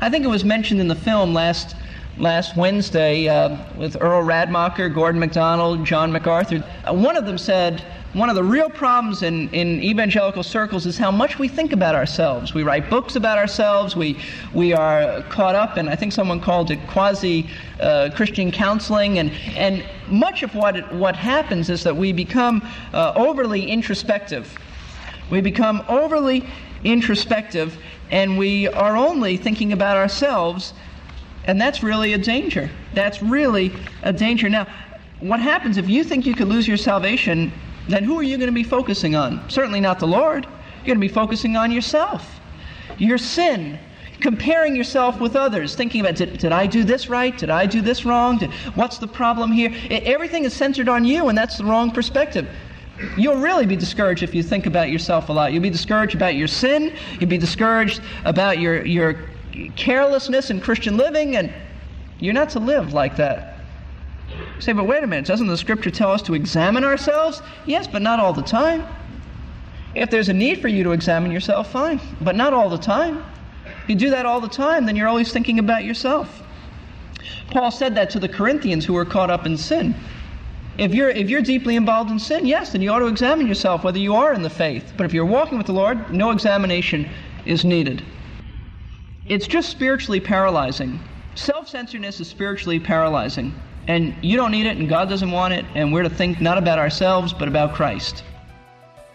I 0.00 0.10
think 0.10 0.24
it 0.24 0.28
was 0.28 0.44
mentioned 0.44 0.80
in 0.80 0.88
the 0.88 0.94
film 0.94 1.34
last, 1.34 1.76
last 2.18 2.56
Wednesday 2.56 3.28
uh, 3.28 3.56
with 3.76 3.96
Earl 4.00 4.24
Radmacher, 4.24 4.92
Gordon 4.92 5.20
MacDonald, 5.20 5.84
John 5.84 6.12
MacArthur. 6.12 6.64
Uh, 6.88 6.94
one 6.94 7.16
of 7.16 7.26
them 7.26 7.38
said, 7.38 7.84
one 8.14 8.28
of 8.28 8.36
the 8.36 8.44
real 8.44 8.70
problems 8.70 9.22
in, 9.22 9.50
in 9.50 9.82
evangelical 9.82 10.44
circles 10.44 10.86
is 10.86 10.96
how 10.96 11.10
much 11.10 11.38
we 11.38 11.48
think 11.48 11.72
about 11.72 11.96
ourselves. 11.96 12.54
We 12.54 12.62
write 12.62 12.88
books 12.88 13.16
about 13.16 13.38
ourselves. 13.38 13.96
We, 13.96 14.16
we 14.52 14.72
are 14.72 15.22
caught 15.24 15.56
up 15.56 15.76
in, 15.78 15.88
I 15.88 15.96
think 15.96 16.12
someone 16.12 16.40
called 16.40 16.70
it 16.70 16.78
quasi 16.86 17.48
uh, 17.80 18.10
Christian 18.14 18.52
counseling. 18.52 19.18
And, 19.18 19.32
and 19.56 19.84
much 20.06 20.44
of 20.44 20.54
what, 20.54 20.76
it, 20.76 20.92
what 20.92 21.16
happens 21.16 21.68
is 21.70 21.82
that 21.82 21.96
we 21.96 22.12
become 22.12 22.66
uh, 22.92 23.12
overly 23.16 23.66
introspective. 23.68 24.56
We 25.28 25.40
become 25.40 25.84
overly 25.88 26.48
introspective 26.84 27.76
and 28.12 28.38
we 28.38 28.68
are 28.68 28.96
only 28.96 29.36
thinking 29.36 29.72
about 29.72 29.96
ourselves 29.96 30.72
and 31.46 31.60
that's 31.60 31.82
really 31.82 32.12
a 32.12 32.18
danger. 32.18 32.70
That's 32.94 33.22
really 33.22 33.72
a 34.02 34.12
danger. 34.12 34.48
Now, 34.48 34.66
what 35.20 35.40
happens 35.40 35.76
if 35.76 35.88
you 35.88 36.04
think 36.04 36.26
you 36.26 36.34
could 36.34 36.48
lose 36.48 36.66
your 36.66 36.76
salvation, 36.76 37.52
then 37.88 38.04
who 38.04 38.18
are 38.18 38.22
you 38.22 38.36
going 38.36 38.48
to 38.48 38.54
be 38.54 38.64
focusing 38.64 39.14
on? 39.14 39.48
Certainly 39.50 39.80
not 39.80 39.98
the 39.98 40.06
Lord. 40.06 40.44
You're 40.44 40.94
going 40.94 40.98
to 40.98 41.08
be 41.08 41.08
focusing 41.08 41.56
on 41.56 41.70
yourself, 41.70 42.40
your 42.98 43.18
sin, 43.18 43.78
comparing 44.20 44.76
yourself 44.76 45.20
with 45.20 45.36
others, 45.36 45.74
thinking 45.74 46.00
about 46.00 46.16
did, 46.16 46.38
did 46.38 46.52
I 46.52 46.66
do 46.66 46.84
this 46.84 47.08
right? 47.08 47.36
Did 47.36 47.50
I 47.50 47.66
do 47.66 47.80
this 47.80 48.04
wrong? 48.04 48.38
Did, 48.38 48.50
what's 48.74 48.98
the 48.98 49.06
problem 49.06 49.52
here? 49.52 49.70
It, 49.90 50.04
everything 50.04 50.44
is 50.44 50.54
centered 50.54 50.88
on 50.88 51.04
you, 51.04 51.28
and 51.28 51.36
that's 51.36 51.58
the 51.58 51.64
wrong 51.64 51.90
perspective. 51.90 52.48
You'll 53.16 53.40
really 53.40 53.66
be 53.66 53.76
discouraged 53.76 54.22
if 54.22 54.34
you 54.34 54.42
think 54.42 54.66
about 54.66 54.90
yourself 54.90 55.28
a 55.28 55.32
lot. 55.32 55.52
You'll 55.52 55.62
be 55.62 55.70
discouraged 55.70 56.14
about 56.14 56.36
your 56.36 56.48
sin. 56.48 56.94
You'll 57.18 57.30
be 57.30 57.38
discouraged 57.38 58.00
about 58.24 58.58
your, 58.58 58.84
your 58.84 59.28
carelessness 59.76 60.50
in 60.50 60.60
Christian 60.60 60.96
living, 60.96 61.36
and 61.36 61.52
you're 62.20 62.34
not 62.34 62.50
to 62.50 62.60
live 62.60 62.92
like 62.92 63.16
that. 63.16 63.53
You 64.56 64.60
say, 64.60 64.72
but 64.72 64.86
wait 64.86 65.02
a 65.02 65.06
minute, 65.06 65.26
doesn't 65.26 65.46
the 65.46 65.56
scripture 65.56 65.90
tell 65.90 66.12
us 66.12 66.22
to 66.22 66.34
examine 66.34 66.84
ourselves? 66.84 67.42
Yes, 67.66 67.86
but 67.86 68.02
not 68.02 68.20
all 68.20 68.32
the 68.32 68.42
time. 68.42 68.86
If 69.94 70.10
there's 70.10 70.28
a 70.28 70.32
need 70.32 70.60
for 70.60 70.68
you 70.68 70.82
to 70.84 70.92
examine 70.92 71.32
yourself, 71.32 71.70
fine, 71.70 72.00
but 72.20 72.36
not 72.36 72.52
all 72.52 72.68
the 72.68 72.78
time. 72.78 73.24
If 73.84 73.88
you 73.88 73.96
do 73.96 74.10
that 74.10 74.26
all 74.26 74.40
the 74.40 74.48
time, 74.48 74.86
then 74.86 74.96
you're 74.96 75.08
always 75.08 75.32
thinking 75.32 75.58
about 75.58 75.84
yourself. 75.84 76.42
Paul 77.50 77.70
said 77.70 77.94
that 77.96 78.10
to 78.10 78.18
the 78.18 78.28
Corinthians 78.28 78.84
who 78.84 78.94
were 78.94 79.04
caught 79.04 79.30
up 79.30 79.46
in 79.46 79.56
sin. 79.56 79.94
If 80.78 80.92
you're, 80.94 81.10
if 81.10 81.30
you're 81.30 81.42
deeply 81.42 81.76
involved 81.76 82.10
in 82.10 82.18
sin, 82.18 82.46
yes, 82.46 82.72
then 82.72 82.82
you 82.82 82.90
ought 82.90 82.98
to 82.98 83.06
examine 83.06 83.46
yourself 83.46 83.84
whether 83.84 83.98
you 83.98 84.14
are 84.14 84.34
in 84.34 84.42
the 84.42 84.50
faith. 84.50 84.92
But 84.96 85.04
if 85.04 85.14
you're 85.14 85.24
walking 85.24 85.58
with 85.58 85.66
the 85.68 85.72
Lord, 85.72 86.12
no 86.12 86.30
examination 86.30 87.08
is 87.46 87.64
needed. 87.64 88.02
It's 89.26 89.46
just 89.46 89.70
spiritually 89.70 90.20
paralyzing. 90.20 90.98
Self 91.36 91.68
censoredness 91.68 92.20
is 92.20 92.28
spiritually 92.28 92.80
paralyzing. 92.80 93.54
And 93.86 94.14
you 94.22 94.36
don't 94.36 94.50
need 94.50 94.66
it, 94.66 94.76
and 94.76 94.88
God 94.88 95.08
doesn't 95.08 95.30
want 95.30 95.54
it, 95.54 95.64
and 95.74 95.92
we're 95.92 96.02
to 96.02 96.10
think 96.10 96.40
not 96.40 96.58
about 96.58 96.78
ourselves, 96.78 97.32
but 97.32 97.48
about 97.48 97.74
Christ. 97.74 98.24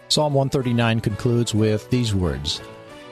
Psalm 0.08 0.34
139 0.34 1.00
concludes 1.00 1.54
with 1.54 1.88
these 1.90 2.14
words 2.14 2.60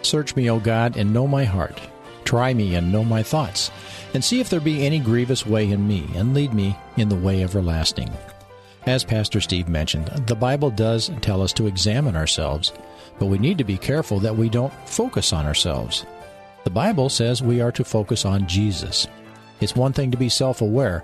Search 0.02 0.36
me, 0.36 0.50
O 0.50 0.58
God, 0.58 0.96
and 0.96 1.12
know 1.12 1.26
my 1.26 1.44
heart. 1.44 1.80
Try 2.24 2.52
me 2.52 2.74
and 2.74 2.92
know 2.92 3.04
my 3.04 3.22
thoughts, 3.22 3.70
and 4.14 4.22
see 4.22 4.40
if 4.40 4.50
there 4.50 4.60
be 4.60 4.84
any 4.84 4.98
grievous 4.98 5.46
way 5.46 5.70
in 5.70 5.86
me, 5.86 6.06
and 6.14 6.34
lead 6.34 6.52
me 6.52 6.76
in 6.96 7.08
the 7.08 7.16
way 7.16 7.42
everlasting. 7.42 8.10
As 8.86 9.04
Pastor 9.04 9.40
Steve 9.40 9.68
mentioned, 9.68 10.06
the 10.26 10.34
Bible 10.34 10.70
does 10.70 11.10
tell 11.20 11.42
us 11.42 11.52
to 11.54 11.66
examine 11.66 12.16
ourselves, 12.16 12.72
but 13.18 13.26
we 13.26 13.38
need 13.38 13.58
to 13.58 13.64
be 13.64 13.76
careful 13.76 14.18
that 14.20 14.36
we 14.36 14.48
don't 14.48 14.72
focus 14.88 15.32
on 15.32 15.46
ourselves. 15.46 16.06
The 16.64 16.70
Bible 16.70 17.08
says 17.08 17.42
we 17.42 17.60
are 17.60 17.72
to 17.72 17.84
focus 17.84 18.24
on 18.24 18.46
Jesus. 18.46 19.06
It's 19.60 19.76
one 19.76 19.92
thing 19.92 20.10
to 20.10 20.16
be 20.16 20.28
self 20.28 20.62
aware, 20.62 21.02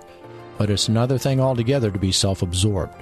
but 0.57 0.69
it's 0.69 0.87
another 0.87 1.17
thing 1.17 1.39
altogether 1.39 1.91
to 1.91 1.99
be 1.99 2.11
self 2.11 2.41
absorbed. 2.41 3.01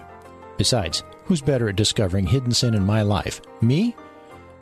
Besides, 0.57 1.03
who's 1.25 1.41
better 1.41 1.69
at 1.69 1.75
discovering 1.75 2.25
hidden 2.25 2.51
sin 2.51 2.73
in 2.73 2.85
my 2.85 3.01
life, 3.01 3.41
me 3.61 3.95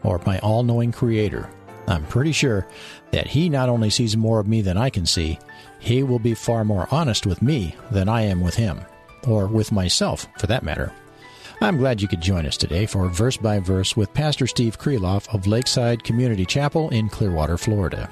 or 0.04 0.22
my 0.26 0.40
all 0.40 0.64
knowing 0.64 0.92
Creator? 0.92 1.50
I'm 1.88 2.06
pretty 2.06 2.32
sure 2.32 2.68
that 3.12 3.28
He 3.28 3.50
not 3.50 3.70
only 3.70 3.90
sees 3.90 4.16
more 4.16 4.40
of 4.40 4.48
me 4.48 4.62
than 4.62 4.78
I 4.78 4.90
can 4.90 5.06
see, 5.06 5.40
He 5.80 6.04
will 6.04 6.20
be 6.20 6.34
far 6.34 6.64
more 6.64 6.88
honest 6.92 7.26
with 7.26 7.42
me 7.42 7.76
than 7.92 8.08
I 8.08 8.22
am 8.22 8.42
with 8.42 8.56
Him, 8.56 8.82
or 9.28 9.48
with 9.48 9.72
myself, 9.72 10.28
for 10.38 10.48
that 10.48 10.64
matter. 10.64 10.94
I'm 11.60 11.78
glad 11.78 12.02
you 12.02 12.08
could 12.08 12.22
join 12.22 12.48
us 12.48 12.58
today 12.58 12.88
for 12.88 13.08
Verse 13.10 13.38
by 13.38 13.60
Verse 13.60 13.96
with 13.96 14.14
Pastor 14.14 14.48
Steve 14.48 14.80
Kreloff 14.80 15.32
of 15.34 15.46
Lakeside 15.46 16.04
Community 16.04 16.46
Chapel 16.46 16.90
in 16.90 17.08
Clearwater, 17.08 17.58
Florida. 17.58 18.10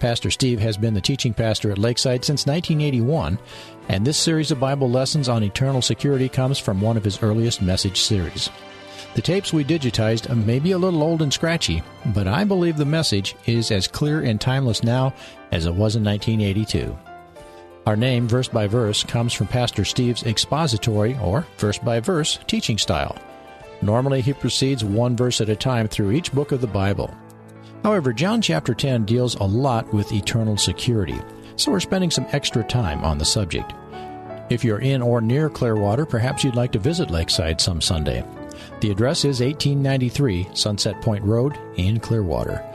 Pastor 0.00 0.30
Steve 0.30 0.58
has 0.60 0.78
been 0.78 0.94
the 0.94 1.00
teaching 1.00 1.34
pastor 1.34 1.70
at 1.70 1.78
Lakeside 1.78 2.24
since 2.24 2.46
1981, 2.46 3.38
and 3.88 4.04
this 4.04 4.16
series 4.16 4.50
of 4.50 4.58
Bible 4.58 4.90
lessons 4.90 5.28
on 5.28 5.42
eternal 5.42 5.82
security 5.82 6.26
comes 6.26 6.58
from 6.58 6.80
one 6.80 6.96
of 6.96 7.04
his 7.04 7.22
earliest 7.22 7.60
message 7.60 8.00
series. 8.00 8.48
The 9.14 9.20
tapes 9.20 9.52
we 9.52 9.62
digitized 9.62 10.34
may 10.46 10.58
be 10.58 10.72
a 10.72 10.78
little 10.78 11.02
old 11.02 11.20
and 11.20 11.30
scratchy, 11.32 11.82
but 12.14 12.26
I 12.26 12.44
believe 12.44 12.78
the 12.78 12.86
message 12.86 13.36
is 13.44 13.70
as 13.70 13.86
clear 13.86 14.22
and 14.22 14.40
timeless 14.40 14.82
now 14.82 15.12
as 15.52 15.66
it 15.66 15.74
was 15.74 15.96
in 15.96 16.04
1982. 16.04 16.96
Our 17.84 17.96
name, 17.96 18.26
Verse 18.26 18.48
by 18.48 18.66
Verse, 18.68 19.04
comes 19.04 19.34
from 19.34 19.48
Pastor 19.48 19.84
Steve's 19.84 20.22
expository 20.22 21.18
or 21.20 21.46
verse 21.58 21.78
by 21.78 22.00
verse 22.00 22.38
teaching 22.46 22.78
style. 22.78 23.18
Normally, 23.82 24.22
he 24.22 24.32
proceeds 24.32 24.82
one 24.82 25.14
verse 25.16 25.42
at 25.42 25.48
a 25.50 25.56
time 25.56 25.88
through 25.88 26.12
each 26.12 26.32
book 26.32 26.52
of 26.52 26.62
the 26.62 26.66
Bible. 26.66 27.14
However, 27.82 28.12
John 28.12 28.42
chapter 28.42 28.74
10 28.74 29.06
deals 29.06 29.36
a 29.36 29.44
lot 29.44 29.92
with 29.92 30.12
eternal 30.12 30.56
security, 30.56 31.18
so 31.56 31.72
we're 31.72 31.80
spending 31.80 32.10
some 32.10 32.26
extra 32.32 32.62
time 32.62 33.02
on 33.04 33.16
the 33.16 33.24
subject. 33.24 33.72
If 34.50 34.64
you're 34.64 34.80
in 34.80 35.00
or 35.00 35.20
near 35.20 35.48
Clearwater, 35.48 36.04
perhaps 36.04 36.44
you'd 36.44 36.56
like 36.56 36.72
to 36.72 36.78
visit 36.78 37.10
Lakeside 37.10 37.60
some 37.60 37.80
Sunday. 37.80 38.24
The 38.80 38.90
address 38.90 39.24
is 39.24 39.40
1893 39.40 40.48
Sunset 40.52 41.00
Point 41.00 41.24
Road 41.24 41.58
in 41.76 42.00
Clearwater. 42.00 42.66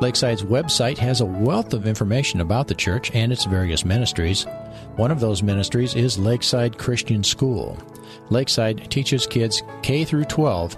Lakeside's 0.00 0.42
website 0.42 0.98
has 0.98 1.20
a 1.20 1.26
wealth 1.26 1.72
of 1.72 1.86
information 1.86 2.40
about 2.40 2.66
the 2.66 2.74
church 2.74 3.12
and 3.14 3.32
its 3.32 3.44
various 3.44 3.84
ministries. 3.84 4.44
One 4.96 5.12
of 5.12 5.20
those 5.20 5.42
ministries 5.42 5.94
is 5.94 6.18
Lakeside 6.18 6.76
Christian 6.76 7.22
School. 7.22 7.78
Lakeside 8.28 8.90
teaches 8.90 9.26
kids 9.26 9.62
K 9.82 10.04
through 10.04 10.24
12 10.24 10.76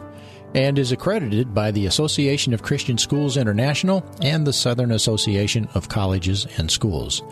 and 0.54 0.78
is 0.78 0.92
accredited 0.92 1.52
by 1.52 1.70
the 1.70 1.86
Association 1.86 2.54
of 2.54 2.62
Christian 2.62 2.96
Schools 2.96 3.36
International 3.36 4.04
and 4.22 4.46
the 4.46 4.52
Southern 4.52 4.92
Association 4.92 5.68
of 5.74 5.88
Colleges 5.88 6.46
and 6.56 6.70
Schools. 6.70 7.22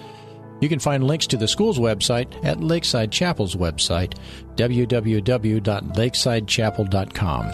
You 0.61 0.69
can 0.69 0.79
find 0.79 1.05
links 1.05 1.27
to 1.29 1.37
the 1.37 1.49
school's 1.49 1.79
website 1.79 2.45
at 2.45 2.63
Lakeside 2.63 3.11
Chapel's 3.11 3.57
website, 3.57 4.15
www.lakesidechapel.com. 4.55 7.53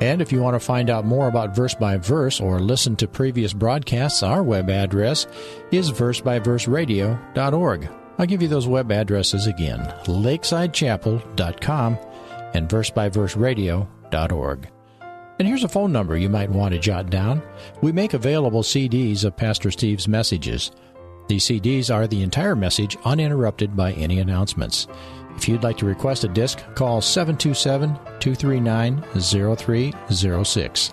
And 0.00 0.22
if 0.22 0.30
you 0.30 0.40
want 0.40 0.54
to 0.54 0.60
find 0.60 0.88
out 0.90 1.04
more 1.04 1.26
about 1.28 1.56
Verse 1.56 1.74
by 1.74 1.96
Verse 1.96 2.40
or 2.40 2.60
listen 2.60 2.94
to 2.96 3.08
previous 3.08 3.52
broadcasts, 3.52 4.22
our 4.22 4.42
web 4.42 4.70
address 4.70 5.26
is 5.72 5.90
versebyverseradio.org. 5.90 7.88
I'll 8.18 8.26
give 8.26 8.42
you 8.42 8.48
those 8.48 8.68
web 8.68 8.92
addresses 8.92 9.46
again 9.46 9.80
lakesidechapel.com 10.04 11.98
and 12.54 12.68
versebyverseradio.org. 12.68 14.73
And 15.38 15.48
here's 15.48 15.64
a 15.64 15.68
phone 15.68 15.90
number 15.90 16.16
you 16.16 16.28
might 16.28 16.50
want 16.50 16.74
to 16.74 16.80
jot 16.80 17.10
down. 17.10 17.42
We 17.82 17.90
make 17.92 18.14
available 18.14 18.62
CDs 18.62 19.24
of 19.24 19.36
Pastor 19.36 19.70
Steve's 19.70 20.06
messages. 20.06 20.70
These 21.26 21.44
CDs 21.44 21.92
are 21.92 22.06
the 22.06 22.22
entire 22.22 22.54
message 22.54 22.96
uninterrupted 23.04 23.76
by 23.76 23.92
any 23.92 24.20
announcements. 24.20 24.86
If 25.36 25.48
you'd 25.48 25.64
like 25.64 25.78
to 25.78 25.86
request 25.86 26.22
a 26.24 26.28
disc, 26.28 26.58
call 26.74 27.00
727 27.00 27.94
239 28.20 29.02
0306. 29.20 30.92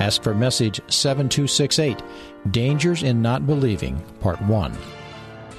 Ask 0.00 0.22
for 0.22 0.34
message 0.34 0.80
7268 0.88 2.02
Dangers 2.50 3.02
in 3.02 3.20
Not 3.20 3.46
Believing, 3.46 4.00
Part 4.20 4.40
1. 4.42 4.76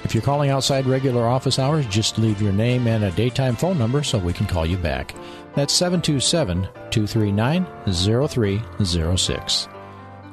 If 0.04 0.14
you're 0.14 0.22
calling 0.22 0.50
outside 0.50 0.86
regular 0.86 1.26
office 1.26 1.58
hours, 1.58 1.86
just 1.86 2.18
leave 2.18 2.40
your 2.40 2.52
name 2.52 2.86
and 2.86 3.04
a 3.04 3.10
daytime 3.12 3.56
phone 3.56 3.78
number 3.78 4.02
so 4.02 4.18
we 4.18 4.32
can 4.32 4.46
call 4.46 4.66
you 4.66 4.76
back. 4.76 5.14
That's 5.56 5.72
727 5.72 6.68
239 6.90 7.66
0306. 7.90 9.68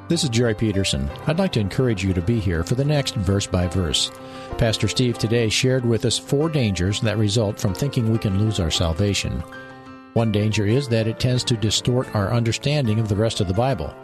This 0.06 0.22
is 0.22 0.28
Jerry 0.28 0.54
Peterson. 0.54 1.08
I'd 1.26 1.38
like 1.38 1.52
to 1.52 1.60
encourage 1.60 2.04
you 2.04 2.12
to 2.12 2.20
be 2.20 2.38
here 2.38 2.62
for 2.62 2.74
the 2.74 2.84
next 2.84 3.14
verse 3.14 3.46
by 3.46 3.66
verse. 3.66 4.10
Pastor 4.58 4.86
Steve 4.86 5.16
today 5.16 5.48
shared 5.48 5.86
with 5.86 6.04
us 6.04 6.18
four 6.18 6.50
dangers 6.50 7.00
that 7.00 7.16
result 7.16 7.58
from 7.58 7.72
thinking 7.72 8.12
we 8.12 8.18
can 8.18 8.38
lose 8.38 8.60
our 8.60 8.70
salvation. 8.70 9.42
One 10.12 10.30
danger 10.30 10.66
is 10.66 10.88
that 10.88 11.06
it 11.06 11.20
tends 11.20 11.42
to 11.44 11.56
distort 11.56 12.14
our 12.14 12.30
understanding 12.30 13.00
of 13.00 13.08
the 13.08 13.16
rest 13.16 13.40
of 13.40 13.48
the 13.48 13.54
Bible. 13.54 13.94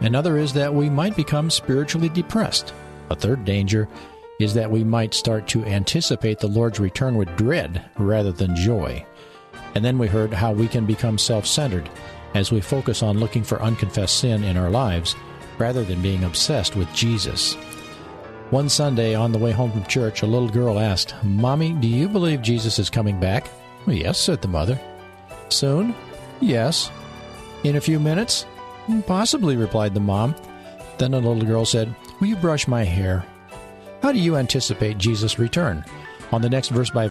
Another 0.00 0.36
is 0.36 0.52
that 0.54 0.74
we 0.74 0.90
might 0.90 1.14
become 1.14 1.48
spiritually 1.48 2.08
depressed. 2.08 2.74
A 3.10 3.14
third 3.14 3.44
danger 3.44 3.86
is 4.40 4.52
that 4.54 4.68
we 4.72 4.82
might 4.82 5.14
start 5.14 5.46
to 5.46 5.64
anticipate 5.64 6.40
the 6.40 6.48
Lord's 6.48 6.80
return 6.80 7.14
with 7.14 7.36
dread 7.36 7.88
rather 7.98 8.32
than 8.32 8.56
joy. 8.56 9.06
And 9.76 9.84
then 9.84 9.98
we 9.98 10.08
heard 10.08 10.32
how 10.32 10.52
we 10.52 10.68
can 10.68 10.86
become 10.86 11.18
self 11.18 11.46
centered 11.46 11.90
as 12.34 12.50
we 12.50 12.62
focus 12.62 13.02
on 13.02 13.18
looking 13.18 13.44
for 13.44 13.60
unconfessed 13.60 14.20
sin 14.20 14.42
in 14.42 14.56
our 14.56 14.70
lives 14.70 15.14
rather 15.58 15.84
than 15.84 16.00
being 16.00 16.24
obsessed 16.24 16.76
with 16.76 16.90
Jesus. 16.94 17.56
One 18.48 18.70
Sunday 18.70 19.14
on 19.14 19.32
the 19.32 19.38
way 19.38 19.52
home 19.52 19.70
from 19.70 19.84
church, 19.84 20.22
a 20.22 20.26
little 20.26 20.48
girl 20.48 20.78
asked, 20.78 21.14
Mommy, 21.22 21.74
do 21.74 21.88
you 21.88 22.08
believe 22.08 22.40
Jesus 22.40 22.78
is 22.78 22.88
coming 22.88 23.20
back? 23.20 23.50
Yes, 23.86 24.18
said 24.18 24.40
the 24.40 24.48
mother. 24.48 24.80
Soon? 25.50 25.94
Yes. 26.40 26.90
In 27.62 27.76
a 27.76 27.80
few 27.82 28.00
minutes? 28.00 28.46
Mm, 28.86 29.06
possibly, 29.06 29.58
replied 29.58 29.92
the 29.92 30.00
mom. 30.00 30.34
Then 30.96 31.10
the 31.10 31.20
little 31.20 31.42
girl 31.42 31.66
said, 31.66 31.94
Will 32.18 32.28
you 32.28 32.36
brush 32.36 32.66
my 32.66 32.82
hair? 32.82 33.26
How 34.00 34.10
do 34.10 34.18
you 34.18 34.36
anticipate 34.36 34.96
Jesus' 34.96 35.38
return? 35.38 35.84
On 36.32 36.40
the 36.40 36.48
next 36.48 36.70
verse 36.70 36.88
by 36.88 37.04